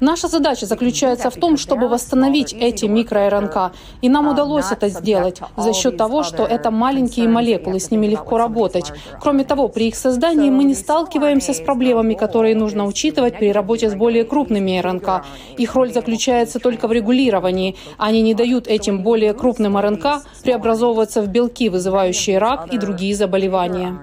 Наша 0.00 0.28
задача 0.28 0.64
заключается 0.64 1.28
в 1.28 1.34
том, 1.34 1.58
чтобы 1.58 1.86
восстановить 1.86 2.54
эти 2.54 2.86
микро-РНК, 2.86 3.72
и 4.00 4.08
нам 4.08 4.26
um, 4.26 4.32
удалось 4.32 4.72
это 4.72 4.88
сделать 4.88 5.42
за 5.58 5.74
счет 5.74 5.98
того, 5.98 6.22
что 6.22 6.46
это 6.46 6.70
маленькие 6.70 7.28
молекулы, 7.28 7.78
с 7.78 7.90
ними 7.90 8.06
легко 8.06 8.38
работать. 8.38 8.90
Кроме 9.20 9.44
того, 9.44 9.68
при 9.68 9.88
их 9.88 9.96
создании 9.96 10.48
мы 10.48 10.64
не 10.64 10.74
сталкиваемся 10.74 11.52
с 11.52 11.60
проблемами, 11.60 12.14
которые 12.14 12.56
нужно 12.56 12.86
учитывать 12.86 13.38
при 13.38 13.52
работе 13.52 13.90
с 13.90 13.94
более 13.94 14.24
крупными 14.24 14.78
РНК. 14.78 15.26
Их 15.58 15.74
роль 15.74 15.92
заключается 15.92 16.58
только 16.58 16.88
в 16.88 16.92
регулировании. 16.92 17.76
Они 17.98 18.22
не 18.22 18.34
дают 18.34 18.66
этим 18.66 19.02
более 19.02 19.34
крупным 19.34 19.76
РНК 19.76 20.22
преобразовываться 20.42 21.20
в 21.20 21.28
белки, 21.28 21.68
вызывающие 21.68 22.38
рак 22.38 22.72
и 22.72 22.78
другие 22.78 23.14
заболевания. 23.14 24.00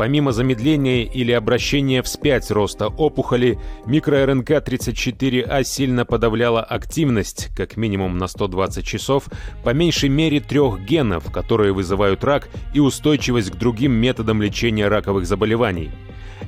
Помимо 0.00 0.32
замедления 0.32 1.04
или 1.04 1.30
обращения 1.30 2.02
вспять 2.02 2.50
роста 2.50 2.88
опухоли, 2.88 3.58
микро-РНК-34А 3.84 5.62
сильно 5.62 6.06
подавляла 6.06 6.62
активность, 6.62 7.50
как 7.54 7.76
минимум 7.76 8.16
на 8.16 8.26
120 8.26 8.82
часов, 8.82 9.24
по 9.62 9.74
меньшей 9.74 10.08
мере 10.08 10.40
трех 10.40 10.80
генов, 10.80 11.30
которые 11.30 11.74
вызывают 11.74 12.24
рак 12.24 12.48
и 12.72 12.80
устойчивость 12.80 13.50
к 13.50 13.56
другим 13.56 13.92
методам 13.92 14.40
лечения 14.40 14.88
раковых 14.88 15.26
заболеваний. 15.26 15.90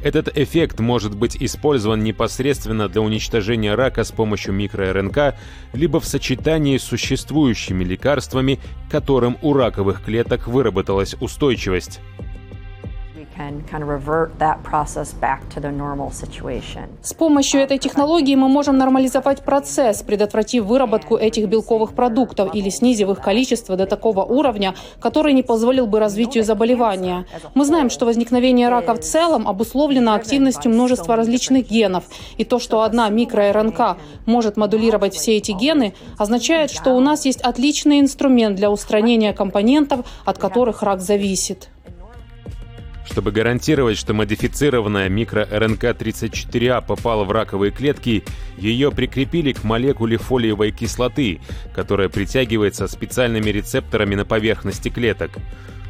Этот 0.02 0.34
эффект 0.34 0.80
может 0.80 1.14
быть 1.14 1.36
использован 1.36 2.02
непосредственно 2.02 2.88
для 2.88 3.02
уничтожения 3.02 3.74
рака 3.74 4.04
с 4.04 4.12
помощью 4.12 4.54
микро-РНК, 4.54 5.34
либо 5.74 6.00
в 6.00 6.06
сочетании 6.06 6.78
с 6.78 6.84
существующими 6.84 7.84
лекарствами, 7.84 8.58
которым 8.90 9.36
у 9.42 9.52
раковых 9.52 10.02
клеток 10.02 10.48
выработалась 10.48 11.16
устойчивость. 11.20 12.00
С 17.02 17.14
помощью 17.14 17.60
этой 17.60 17.78
технологии 17.78 18.34
мы 18.34 18.48
можем 18.48 18.78
нормализовать 18.78 19.42
процесс, 19.42 20.02
предотвратив 20.02 20.64
выработку 20.64 21.16
этих 21.16 21.48
белковых 21.48 21.94
продуктов 21.94 22.54
или 22.54 22.68
снизив 22.68 23.08
их 23.08 23.20
количество 23.20 23.76
до 23.76 23.86
такого 23.86 24.22
уровня, 24.22 24.74
который 25.00 25.32
не 25.32 25.42
позволил 25.42 25.86
бы 25.86 25.98
развитию 25.98 26.44
заболевания. 26.44 27.26
Мы 27.54 27.64
знаем, 27.64 27.90
что 27.90 28.06
возникновение 28.06 28.68
рака 28.68 28.94
в 28.94 29.00
целом 29.00 29.48
обусловлено 29.48 30.14
активностью 30.14 30.70
множества 30.70 31.16
различных 31.16 31.68
генов, 31.68 32.04
и 32.36 32.44
то, 32.44 32.58
что 32.58 32.82
одна 32.82 33.08
микро-РНК 33.10 33.96
может 34.26 34.56
модулировать 34.56 35.14
все 35.14 35.36
эти 35.36 35.52
гены, 35.52 35.94
означает, 36.18 36.70
что 36.70 36.90
у 36.90 37.00
нас 37.00 37.24
есть 37.24 37.40
отличный 37.40 38.00
инструмент 38.00 38.56
для 38.56 38.70
устранения 38.70 39.32
компонентов, 39.32 40.06
от 40.24 40.38
которых 40.38 40.82
рак 40.82 41.00
зависит. 41.00 41.71
Чтобы 43.12 43.30
гарантировать, 43.30 43.98
что 43.98 44.14
модифицированная 44.14 45.10
микро-РНК-34А 45.10 46.82
попала 46.82 47.24
в 47.24 47.30
раковые 47.30 47.70
клетки, 47.70 48.24
ее 48.56 48.90
прикрепили 48.90 49.52
к 49.52 49.64
молекуле 49.64 50.16
фолиевой 50.16 50.70
кислоты, 50.70 51.38
которая 51.74 52.08
притягивается 52.08 52.88
специальными 52.88 53.50
рецепторами 53.50 54.14
на 54.14 54.24
поверхности 54.24 54.88
клеток. 54.88 55.32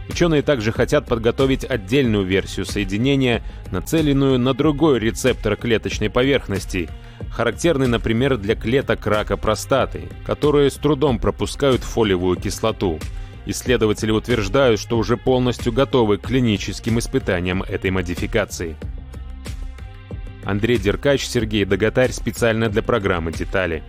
Ученые 0.08 0.42
также 0.42 0.72
хотят 0.72 1.06
подготовить 1.06 1.64
отдельную 1.64 2.24
версию 2.24 2.66
соединения, 2.66 3.44
нацеленную 3.70 4.40
на 4.40 4.52
другой 4.52 4.98
рецептор 4.98 5.54
клеточной 5.54 6.10
поверхности, 6.10 6.90
характерный, 7.30 7.86
например, 7.86 8.36
для 8.36 8.56
клеток 8.56 9.06
рака 9.06 9.36
простаты, 9.36 10.08
которые 10.26 10.72
с 10.72 10.74
трудом 10.74 11.20
пропускают 11.20 11.82
фолиевую 11.82 12.36
кислоту. 12.36 12.98
Исследователи 13.46 14.10
утверждают, 14.10 14.78
что 14.78 14.96
уже 14.98 15.16
полностью 15.16 15.72
готовы 15.72 16.18
к 16.18 16.22
клиническим 16.22 16.98
испытаниям 16.98 17.62
этой 17.62 17.90
модификации. 17.90 18.76
Андрей 20.44 20.78
Деркач, 20.78 21.24
Сергей 21.24 21.64
Доготарь 21.64 22.12
специально 22.12 22.68
для 22.68 22.82
программы 22.82 23.32
«Детали». 23.32 23.82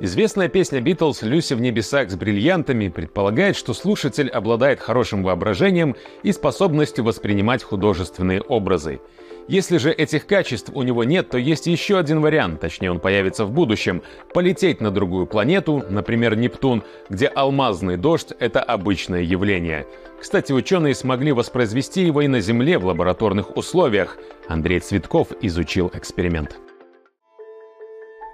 Известная 0.00 0.48
песня 0.48 0.80
Битлз 0.80 1.22
«Люси 1.22 1.54
в 1.54 1.60
небесах 1.60 2.10
с 2.10 2.16
бриллиантами» 2.16 2.88
предполагает, 2.88 3.56
что 3.56 3.72
слушатель 3.72 4.28
обладает 4.28 4.80
хорошим 4.80 5.22
воображением 5.22 5.94
и 6.22 6.32
способностью 6.32 7.04
воспринимать 7.04 7.62
художественные 7.62 8.42
образы. 8.42 9.00
Если 9.46 9.76
же 9.76 9.92
этих 9.92 10.26
качеств 10.26 10.70
у 10.72 10.82
него 10.82 11.04
нет, 11.04 11.28
то 11.28 11.36
есть 11.36 11.66
еще 11.66 11.98
один 11.98 12.20
вариант, 12.22 12.60
точнее 12.60 12.90
он 12.90 12.98
появится 12.98 13.44
в 13.44 13.50
будущем– 13.50 14.02
полететь 14.34 14.80
на 14.80 14.90
другую 14.90 15.26
планету, 15.26 15.84
например, 15.90 16.34
Нептун, 16.34 16.82
где 17.10 17.26
алмазный 17.26 17.98
дождь– 17.98 18.32
это 18.40 18.62
обычное 18.62 19.20
явление. 19.20 19.86
Кстати, 20.18 20.52
ученые 20.52 20.94
смогли 20.94 21.32
воспроизвести 21.32 22.06
его 22.06 22.22
и 22.22 22.28
на 22.28 22.40
Земле 22.40 22.78
в 22.78 22.86
лабораторных 22.86 23.56
условиях. 23.56 24.16
Андрей 24.48 24.80
Цветков 24.80 25.28
изучил 25.42 25.90
эксперимент. 25.92 26.58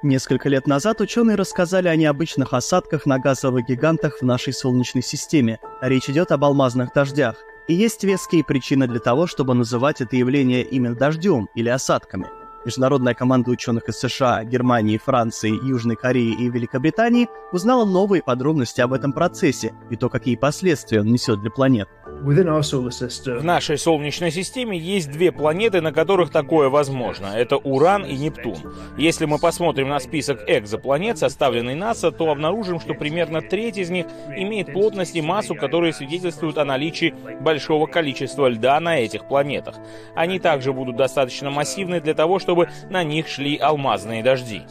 Несколько 0.05 0.49
лет 0.49 0.67
назад 0.67 1.01
ученые 1.01 1.35
рассказали 1.35 1.89
о 1.89 1.97
необычных 1.97 2.55
осадках 2.55 3.05
на 3.05 3.19
газовых 3.19 3.67
гигантах 3.67 4.19
в 4.21 4.25
нашей 4.25 4.53
Солнечной 4.53 5.03
системе. 5.03 5.59
Речь 5.83 6.09
идет 6.09 6.31
об 6.31 6.45
алмазных 6.45 6.95
дождях. 6.95 7.37
И 7.71 7.73
есть 7.73 8.03
веские 8.03 8.43
причины 8.43 8.89
для 8.89 8.99
того, 8.99 9.29
чтобы 9.29 9.55
называть 9.55 10.01
это 10.01 10.17
явление 10.17 10.65
именно 10.65 10.97
дождем 10.97 11.49
или 11.55 11.69
осадками. 11.69 12.27
Международная 12.65 13.15
команда 13.15 13.53
ученых 13.53 13.89
из 13.89 13.95
США, 14.01 14.43
Германии, 14.43 14.99
Франции, 14.99 15.53
Южной 15.65 15.95
Кореи 15.95 16.35
и 16.35 16.51
Великобритании 16.51 17.29
узнала 17.53 17.85
новые 17.85 18.25
подробности 18.25 18.81
об 18.81 18.93
этом 18.93 19.13
процессе 19.13 19.73
и 19.89 19.95
то, 19.95 20.09
какие 20.09 20.35
последствия 20.35 20.99
он 20.99 21.13
несет 21.13 21.43
для 21.43 21.51
планет. 21.53 21.89
В 22.23 23.45
нашей 23.45 23.79
Солнечной 23.79 24.31
системе 24.31 24.79
есть 24.79 25.11
две 25.11 25.33
планеты, 25.33 25.81
на 25.81 25.91
которых 25.91 26.31
такое 26.31 26.69
возможно. 26.69 27.29
Это 27.35 27.57
Уран 27.57 28.05
и 28.05 28.15
Нептун. 28.15 28.57
Если 28.99 29.25
мы 29.25 29.39
посмотрим 29.39 29.89
на 29.89 30.01
список 30.01 30.43
экзопланет, 30.47 31.17
составленный 31.17 31.75
НАСА, 31.75 32.11
то 32.11 32.31
обнаружим, 32.31 32.79
что 32.79 32.93
примерно 32.93 33.41
треть 33.41 33.79
из 33.79 33.89
них 33.89 34.07
имеет 34.37 34.73
плотность 34.73 35.17
и 35.17 35.23
массу, 35.23 35.55
которые 35.55 35.95
свидетельствуют 35.95 36.59
о 36.59 36.67
наличии 36.67 37.15
большого 37.41 37.87
количества 37.87 38.49
льда 38.49 38.79
на 38.81 38.99
этих 38.99 39.27
планетах. 39.27 39.77
Они 40.15 40.39
также 40.39 40.75
будут 40.75 40.97
достаточно 40.97 41.51
массивны 41.51 42.03
для 42.03 42.13
того, 42.13 42.39
чтобы 42.39 42.69
на 42.91 43.03
них 43.03 43.29
шли 43.29 43.57
алмазные 43.57 44.23
дожди. 44.23 44.63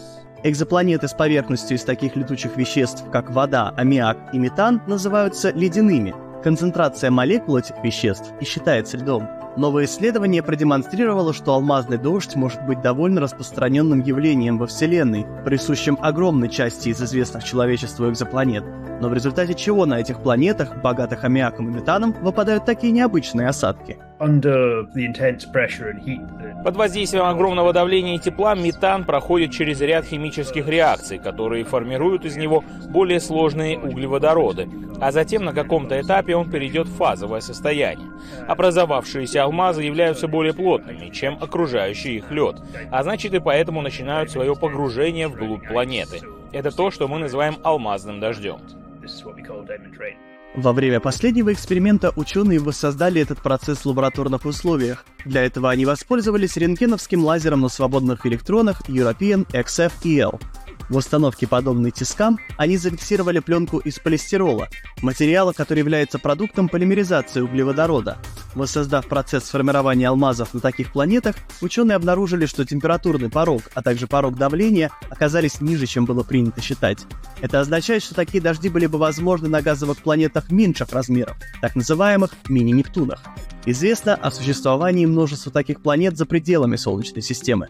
Экзопланеты 0.43 1.07
с 1.07 1.13
поверхностью 1.13 1.77
из 1.77 1.83
таких 1.83 2.15
летучих 2.15 2.55
веществ, 2.57 3.03
как 3.11 3.31
вода, 3.31 3.73
аммиак 3.75 4.33
и 4.33 4.37
метан, 4.37 4.81
называются 4.85 5.51
ледяными– 5.51 6.13
Концентрация 6.43 7.11
молекул 7.11 7.57
этих 7.57 7.75
веществ 7.83 8.31
и 8.39 8.45
считается 8.45 8.97
льдом. 8.97 9.27
Новое 9.57 9.85
исследование 9.85 10.41
продемонстрировало, 10.41 11.33
что 11.33 11.53
алмазный 11.53 11.97
дождь 11.97 12.35
может 12.35 12.65
быть 12.65 12.81
довольно 12.81 13.19
распространенным 13.19 14.01
явлением 14.01 14.57
во 14.57 14.67
Вселенной, 14.67 15.25
присущим 15.43 15.97
огромной 16.01 16.47
части 16.47 16.89
из 16.89 17.01
известных 17.01 17.43
человечеству 17.43 18.09
экзопланет, 18.09 18.63
но 19.01 19.09
в 19.09 19.13
результате 19.13 19.55
чего 19.55 19.85
на 19.85 19.99
этих 19.99 20.21
планетах, 20.21 20.81
богатых 20.81 21.23
аммиаком 21.25 21.69
и 21.69 21.75
метаном, 21.75 22.15
выпадают 22.21 22.65
такие 22.65 22.93
необычные 22.93 23.47
осадки– 23.47 23.97
под 26.63 26.75
воздействием 26.75 27.25
огромного 27.25 27.71
давления 27.71 28.15
и 28.15 28.19
тепла 28.19 28.53
метан 28.53 29.05
проходит 29.05 29.51
через 29.51 29.79
ряд 29.81 30.05
химических 30.05 30.67
реакций, 30.67 31.19
которые 31.19 31.63
формируют 31.63 32.25
из 32.25 32.35
него 32.35 32.63
более 32.89 33.19
сложные 33.21 33.79
углеводороды, 33.79 34.69
а 34.99 35.11
затем 35.11 35.45
на 35.45 35.53
каком-то 35.53 35.99
этапе 35.99 36.35
он 36.35 36.51
перейдет 36.51 36.87
в 36.87 36.95
фазовое 36.97 37.39
состояние. 37.39 38.09
Образовавшиеся 38.47 39.43
алмазы 39.43 39.83
являются 39.83 40.27
более 40.27 40.53
плотными, 40.53 41.09
чем 41.09 41.37
окружающий 41.41 42.17
их 42.17 42.29
лед, 42.29 42.57
а 42.91 43.03
значит 43.03 43.33
и 43.33 43.39
поэтому 43.39 43.81
начинают 43.81 44.31
свое 44.31 44.55
погружение 44.55 45.27
вглубь 45.29 45.67
планеты. 45.67 46.21
Это 46.51 46.75
то, 46.75 46.91
что 46.91 47.07
мы 47.07 47.19
называем 47.19 47.57
алмазным 47.63 48.19
дождем. 48.19 48.59
Во 50.55 50.73
время 50.73 50.99
последнего 50.99 51.53
эксперимента 51.53 52.11
ученые 52.15 52.59
воссоздали 52.59 53.21
этот 53.21 53.39
процесс 53.39 53.79
в 53.79 53.85
лабораторных 53.85 54.45
условиях. 54.45 55.05
Для 55.23 55.43
этого 55.43 55.69
они 55.69 55.85
воспользовались 55.85 56.57
рентгеновским 56.57 57.23
лазером 57.23 57.61
на 57.61 57.69
свободных 57.69 58.25
электронах 58.25 58.81
European 58.89 59.45
XF-EL. 59.51 60.41
В 60.89 60.97
установке, 60.97 61.47
подобной 61.47 61.91
тискам, 61.91 62.39
они 62.57 62.77
зафиксировали 62.77 63.39
пленку 63.39 63.77
из 63.77 63.99
полистирола, 63.99 64.69
материала, 65.03 65.53
который 65.53 65.79
является 65.79 66.17
продуктом 66.17 66.67
полимеризации 66.67 67.41
углеводорода. 67.41 68.17
Воссоздав 68.55 69.07
процесс 69.07 69.43
формирования 69.43 70.07
алмазов 70.09 70.55
на 70.55 70.59
таких 70.59 70.91
планетах, 70.91 71.35
ученые 71.61 71.95
обнаружили, 71.95 72.47
что 72.47 72.65
температурный 72.65 73.29
порог, 73.29 73.61
а 73.75 73.83
также 73.83 74.07
порог 74.07 74.35
давления 74.35 74.89
оказались 75.11 75.61
ниже, 75.61 75.85
чем 75.85 76.05
было 76.05 76.23
принято 76.23 76.59
считать. 76.59 77.05
Это 77.39 77.59
означает, 77.59 78.01
что 78.01 78.15
такие 78.15 78.41
дожди 78.41 78.69
были 78.69 78.87
бы 78.87 78.97
возможны 78.97 79.47
на 79.47 79.61
газовых 79.61 79.99
планетах 79.99 80.49
меньших 80.49 80.91
размеров, 80.91 81.37
так 81.61 81.75
называемых 81.75 82.31
мини-Нептунах. 82.47 83.21
Известно 83.67 84.15
о 84.15 84.31
существовании 84.31 85.05
множества 85.05 85.51
таких 85.51 85.81
планет 85.81 86.17
за 86.17 86.25
пределами 86.25 86.77
Солнечной 86.77 87.21
системы. 87.21 87.67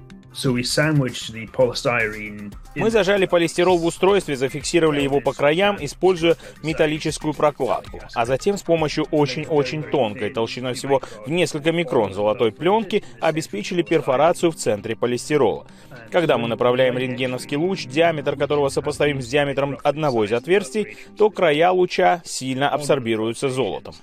Мы 2.76 2.92
зажали 2.92 3.26
полистирол 3.26 3.78
в 3.78 3.86
устройстве, 3.86 4.36
зафиксировали 4.36 5.02
его 5.02 5.22
по 5.22 5.34
краям, 5.34 5.78
используя 5.80 6.38
металлическую 6.64 7.34
прокладку, 7.34 8.00
а 8.14 8.26
затем 8.26 8.58
с 8.58 8.62
помощью 8.62 9.06
очень-очень 9.12 9.84
тонкой, 9.84 10.30
толщиной 10.30 10.74
всего 10.74 11.02
в 11.26 11.32
несколько 11.32 11.72
микрон 11.72 12.14
золотой 12.14 12.52
пленки, 12.52 13.04
обеспечили 13.20 13.82
перфорацию 13.82 14.52
в 14.52 14.56
центре 14.56 14.96
полистирола. 14.96 15.66
Когда 16.12 16.38
мы 16.38 16.48
направляем 16.48 16.98
рентгеновский 16.98 17.58
луч, 17.58 17.86
диаметр 17.86 18.36
которого 18.36 18.70
сопоставим 18.70 19.22
с 19.22 19.28
диаметром 19.28 19.78
одного 19.84 20.26
из 20.26 20.32
отверстий, 20.32 20.98
то 21.18 21.30
края 21.30 21.72
луча 21.72 22.22
сильно 22.26 22.70
абсорбируются 22.70 23.50
золотом. 23.50 23.96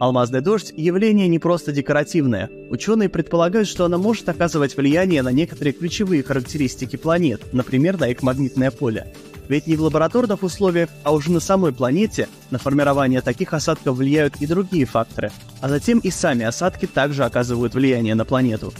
Алмазный 0.00 0.40
дождь— 0.40 0.72
явление 0.76 1.28
не 1.28 1.38
просто 1.38 1.72
декоративное. 1.72 2.50
Ученые 2.70 3.08
предполагают, 3.22 3.68
что 3.68 3.84
она 3.84 3.98
может 3.98 4.28
оказывать 4.28 4.76
влияние 4.76 5.22
на 5.22 5.30
некоторые 5.30 5.72
ключевые 5.72 6.24
характеристики 6.24 6.96
планет, 6.96 7.40
например, 7.52 7.96
на 7.98 8.08
их 8.08 8.20
магнитное 8.20 8.72
поле. 8.72 9.14
Ведь 9.48 9.68
не 9.68 9.76
в 9.76 9.82
лабораторных 9.82 10.42
условиях, 10.42 10.88
а 11.04 11.14
уже 11.14 11.30
на 11.30 11.38
самой 11.38 11.72
планете 11.72 12.28
на 12.50 12.58
формирование 12.58 13.20
таких 13.20 13.52
осадков 13.54 13.96
влияют 13.96 14.36
и 14.40 14.46
другие 14.46 14.86
факторы, 14.86 15.30
а 15.62 15.68
затем 15.68 16.00
и 16.00 16.10
сами 16.10 16.44
осадки 16.44 16.86
также 16.86 17.24
оказывают 17.24 17.74
влияние 17.74 18.16
на 18.16 18.24
планету. 18.24 18.74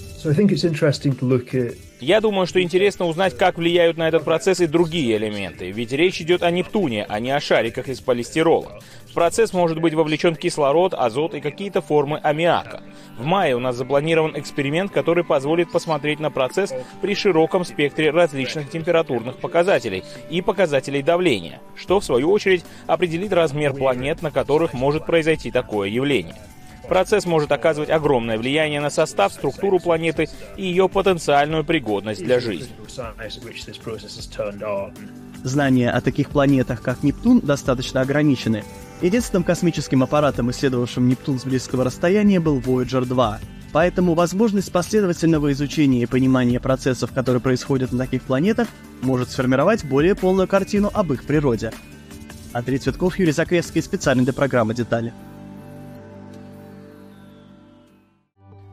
Я 2.00 2.20
думаю, 2.20 2.48
что 2.48 2.60
интересно 2.60 3.06
узнать, 3.06 3.38
как 3.38 3.56
влияют 3.56 3.96
на 3.96 4.08
этот 4.08 4.24
процесс 4.24 4.58
и 4.58 4.66
другие 4.66 5.16
элементы, 5.16 5.70
ведь 5.70 5.92
речь 5.92 6.20
идет 6.20 6.42
о 6.42 6.50
Нептуне, 6.50 7.06
а 7.08 7.20
не 7.20 7.30
о 7.30 7.40
шариках 7.40 7.86
из 7.86 8.00
полистирола. 8.00 8.80
В 9.08 9.14
процесс 9.14 9.52
может 9.52 9.80
быть 9.80 9.94
вовлечен 9.94 10.34
кислород, 10.34 10.92
азот 10.94 11.34
и 11.34 11.40
какие-то 11.40 11.80
формы 11.80 12.18
аммиака. 12.18 12.82
В 13.16 13.24
мае 13.24 13.54
у 13.54 13.60
нас 13.60 13.76
запланирован 13.76 14.36
эксперимент, 14.36 14.90
который 14.90 15.22
позволит 15.22 15.70
посмотреть 15.70 16.18
на 16.18 16.32
процесс 16.32 16.74
при 17.00 17.14
широком 17.14 17.64
спектре 17.64 18.10
различных 18.10 18.70
температурных 18.70 19.36
показателей 19.36 20.02
и 20.30 20.42
показателей 20.42 21.04
давления, 21.04 21.60
что 21.76 22.00
в 22.00 22.04
свою 22.04 22.32
очередь 22.32 22.64
определит 22.88 23.32
размер 23.32 23.72
планет, 23.72 24.20
на 24.22 24.32
которых 24.32 24.72
может 24.72 25.06
произойти 25.06 25.52
такое 25.52 25.88
явление. 25.88 26.34
Процесс 26.88 27.26
может 27.26 27.52
оказывать 27.52 27.90
огромное 27.90 28.38
влияние 28.38 28.80
на 28.80 28.90
состав, 28.90 29.32
структуру 29.32 29.78
планеты 29.78 30.28
и 30.56 30.64
ее 30.64 30.88
потенциальную 30.88 31.64
пригодность 31.64 32.24
для 32.24 32.40
жизни. 32.40 32.68
Знания 35.44 35.90
о 35.90 36.00
таких 36.00 36.30
планетах, 36.30 36.82
как 36.82 37.02
Нептун, 37.02 37.40
достаточно 37.40 38.00
ограничены. 38.00 38.64
Единственным 39.00 39.42
космическим 39.42 40.02
аппаратом, 40.02 40.50
исследовавшим 40.50 41.08
Нептун 41.08 41.40
с 41.40 41.44
близкого 41.44 41.84
расстояния, 41.84 42.38
был 42.38 42.60
Voyager 42.60 43.04
2. 43.04 43.40
Поэтому 43.72 44.14
возможность 44.14 44.70
последовательного 44.70 45.50
изучения 45.52 46.02
и 46.02 46.06
понимания 46.06 46.60
процессов, 46.60 47.10
которые 47.12 47.40
происходят 47.40 47.90
на 47.90 47.98
таких 47.98 48.22
планетах, 48.22 48.68
может 49.00 49.30
сформировать 49.30 49.84
более 49.84 50.14
полную 50.14 50.46
картину 50.46 50.90
об 50.92 51.12
их 51.12 51.24
природе. 51.24 51.72
Андрей 52.52 52.78
Цветков, 52.78 53.18
Юрий 53.18 53.32
Закревский, 53.32 53.82
специально 53.82 54.22
для 54.22 54.34
программы 54.34 54.74
«Детали». 54.74 55.12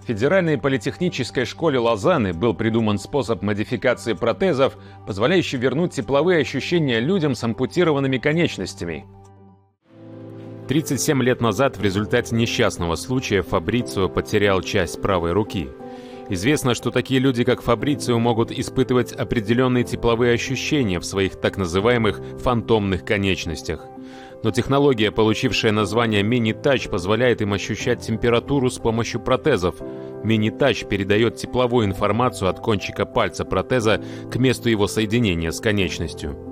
Федеральной 0.10 0.58
политехнической 0.58 1.45
школе 1.45 1.78
Лозанны 1.78 2.34
был 2.34 2.56
придуман 2.56 2.98
способ 2.98 3.43
модификации 3.43 4.13
протезов, 4.13 4.76
позволяющий 5.06 5.58
вернуть 5.58 5.93
тепловые 5.93 6.41
ощущения 6.41 7.00
людям 7.00 7.36
с 7.36 7.43
ампутированными 7.43 8.17
конечностями. 8.17 9.06
37 10.67 11.22
лет 11.22 11.41
назад 11.41 11.78
в 11.78 11.84
результате 11.84 12.36
несчастного 12.36 12.95
случая 12.95 13.43
Фабрицио 13.43 14.10
потерял 14.10 14.63
часть 14.63 15.00
правой 15.00 15.32
руки. 15.32 15.69
Известно, 16.28 16.74
что 16.74 16.89
такие 16.89 17.19
люди, 17.19 17.43
как 17.43 17.62
Фабрицио, 17.62 18.17
могут 18.17 18.52
испытывать 18.52 19.12
определенные 19.12 19.84
тепловые 19.84 20.34
ощущения 20.34 21.00
в 21.00 21.06
своих 21.06 21.39
так 21.39 21.56
называемых 21.56 22.19
фантомных 22.39 23.06
конечностях– 23.06 23.86
но 24.43 24.52
технология, 24.52 25.12
получившая 25.12 25.71
название 25.71 26.23
Mini-Touch, 26.23 26.89
позволяет 26.89 27.41
им 27.41 27.54
ощущать 27.54 28.02
температуру 28.02 28.69
с 28.69 28.78
помощью 28.78 29.21
протезов. 29.21 29.82
Mini-Touch 30.23 30.88
передает 30.88 31.36
тепловую 31.36 31.86
информацию 31.86 32.49
от 32.49 32.60
кончика 32.60 33.06
пальца 33.06 33.45
протеза 33.45 34.02
к 34.32 34.36
месту 34.38 34.69
его 34.69 34.88
соединения 34.88 35.52
с 35.52 35.60
конечностью. 35.60 36.48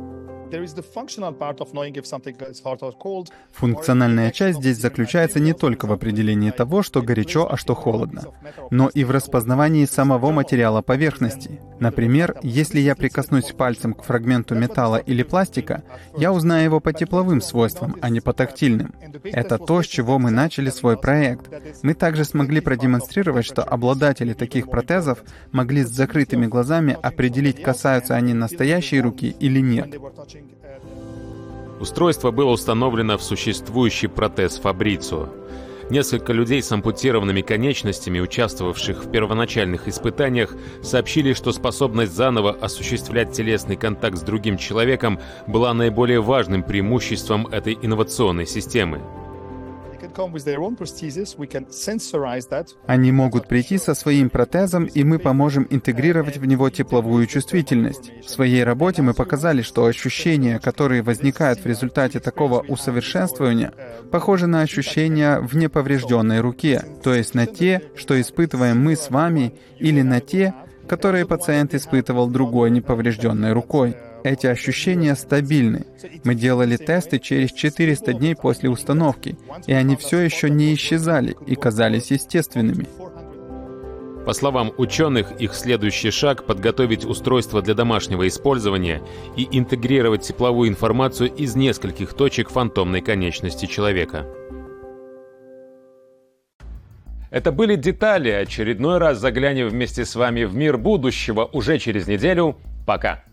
Функциональная 3.52 4.32
часть 4.32 4.60
здесь 4.60 4.78
заключается 4.78 5.42
не 5.42 5.54
только 5.54 5.88
в 5.88 5.92
определении 5.92 6.52
того, 6.52 6.84
что 6.84 7.02
горячо, 7.02 7.52
а 7.52 7.58
что 7.58 7.76
холодно, 7.76 8.24
но 8.72 8.88
и 8.88 9.04
в 9.04 9.12
распознавании 9.12 9.86
самого 9.86 10.32
материала 10.32 10.82
поверхности. 10.82 11.60
Например, 11.80 12.36
если 12.42 12.80
я 12.80 12.96
прикоснусь 12.96 13.52
пальцем 13.52 13.94
к 13.94 14.04
фрагменту 14.04 14.56
металла 14.56 14.98
или 14.98 15.22
пластика, 15.24 15.84
я 16.18 16.32
узнаю 16.32 16.64
его 16.64 16.80
по 16.80 16.94
тепловым 16.94 17.42
свойствам, 17.42 17.98
а 18.02 18.10
не 18.10 18.22
по 18.22 18.34
тактильным. 18.34 18.94
Это 19.24 19.58
то, 19.58 19.84
с 19.84 19.86
чего 19.86 20.18
мы 20.18 20.32
начали 20.32 20.70
свой 20.70 20.98
проект. 20.98 21.52
Мы 21.84 21.94
также 21.94 22.24
смогли 22.24 22.62
продемонстрировать, 22.62 23.46
что 23.46 23.64
обладатели 23.64 24.34
таких 24.34 24.70
протезов 24.70 25.24
могли 25.52 25.84
с 25.84 25.90
закрытыми 25.90 26.48
глазами 26.48 26.98
определить, 27.02 27.62
касаются 27.62 28.16
они 28.16 28.34
настоящей 28.34 29.02
руки 29.02 29.36
или 29.40 29.60
нет. 29.60 29.98
Устройство 31.80 32.32
было 32.32 32.52
установлено 32.52 33.18
в 33.18 33.24
существующий 33.24 34.08
протез 34.08 34.58
Фабрицио. 34.58 35.30
Несколько 35.90 36.34
людей 36.34 36.62
с 36.62 36.72
ампутированными 36.72 37.42
конечностями, 37.42 38.20
участвовавших 38.20 39.06
в 39.06 39.12
первоначальных 39.12 39.88
испытаниях, 39.88 40.54
сообщили, 40.82 41.32
что 41.34 41.54
способность 41.54 42.14
заново 42.14 42.52
осуществлять 42.52 43.32
телесный 43.32 43.78
контакт 43.78 44.18
с 44.18 44.22
другим 44.22 44.58
человеком 44.58 45.20
была 45.46 45.74
наиболее 45.74 46.20
важным 46.20 46.64
преимуществом 46.64 47.48
этой 47.48 47.78
инновационной 47.82 48.46
системы. 48.46 49.02
Они 52.88 53.12
могут 53.12 53.48
прийти 53.48 53.78
со 53.78 53.94
своим 53.94 54.30
протезом, 54.30 54.86
и 54.86 55.04
мы 55.04 55.20
поможем 55.20 55.68
интегрировать 55.70 56.38
в 56.38 56.46
него 56.46 56.70
тепловую 56.70 57.28
чувствительность. 57.28 58.12
В 58.26 58.30
своей 58.30 58.64
работе 58.64 59.04
мы 59.04 59.14
показали, 59.14 59.62
что 59.62 59.86
ощущения, 59.86 60.60
которые 60.60 61.04
возникают 61.04 61.60
в 61.60 61.68
результате 61.68 62.20
такого 62.20 62.62
усовершенствования, 62.62 63.74
похожи 64.12 64.48
на 64.48 64.62
ощущения 64.62 65.40
в 65.40 65.56
неповрежденной 65.56 66.40
руке, 66.40 66.84
то 67.04 67.14
есть 67.14 67.36
на 67.36 67.46
те, 67.46 67.84
что 67.96 68.20
испытываем 68.20 68.84
мы 68.84 68.96
с 68.96 69.12
вами, 69.12 69.54
или 69.78 70.02
на 70.02 70.20
те, 70.20 70.54
которые 70.88 71.28
пациент 71.28 71.74
испытывал 71.74 72.28
другой 72.28 72.72
неповрежденной 72.72 73.54
рукой. 73.54 73.96
Эти 74.28 74.46
ощущения 74.46 75.16
стабильны. 75.16 75.86
Мы 76.26 76.36
делали 76.36 76.76
тесты 76.76 77.18
через 77.18 77.54
400 77.54 78.12
дней 78.12 78.36
после 78.36 78.70
установки, 78.70 79.38
и 79.68 79.72
они 79.72 79.96
все 79.96 80.20
еще 80.20 80.50
не 80.50 80.74
исчезали 80.74 81.38
и 81.46 81.56
казались 81.56 82.12
естественными. 82.12 82.88
По 84.26 84.34
словам 84.34 84.74
ученых, 84.78 85.32
их 85.40 85.56
следующий 85.56 86.12
шаг— 86.12 86.46
подготовить 86.46 87.06
устройство 87.06 87.62
для 87.62 87.74
домашнего 87.74 88.28
использования 88.28 89.02
и 89.38 89.48
интегрировать 89.50 90.24
тепловую 90.24 90.68
информацию 90.68 91.34
из 91.34 91.56
нескольких 91.56 92.14
точек 92.14 92.50
фантомной 92.50 93.00
конечности 93.00 93.66
человека. 93.66 94.26
Это 97.32 97.54
были 97.54 97.78
детали. 97.78 98.30
Очередной 98.32 98.98
раз 98.98 99.20
заглянем 99.20 99.70
вместе 99.70 100.04
с 100.04 100.16
вами 100.16 100.44
в 100.44 100.54
мир 100.54 100.78
будущего 100.78 101.46
уже 101.46 101.80
через 101.80 102.08
неделю. 102.08 102.58
Пока! 102.86 103.24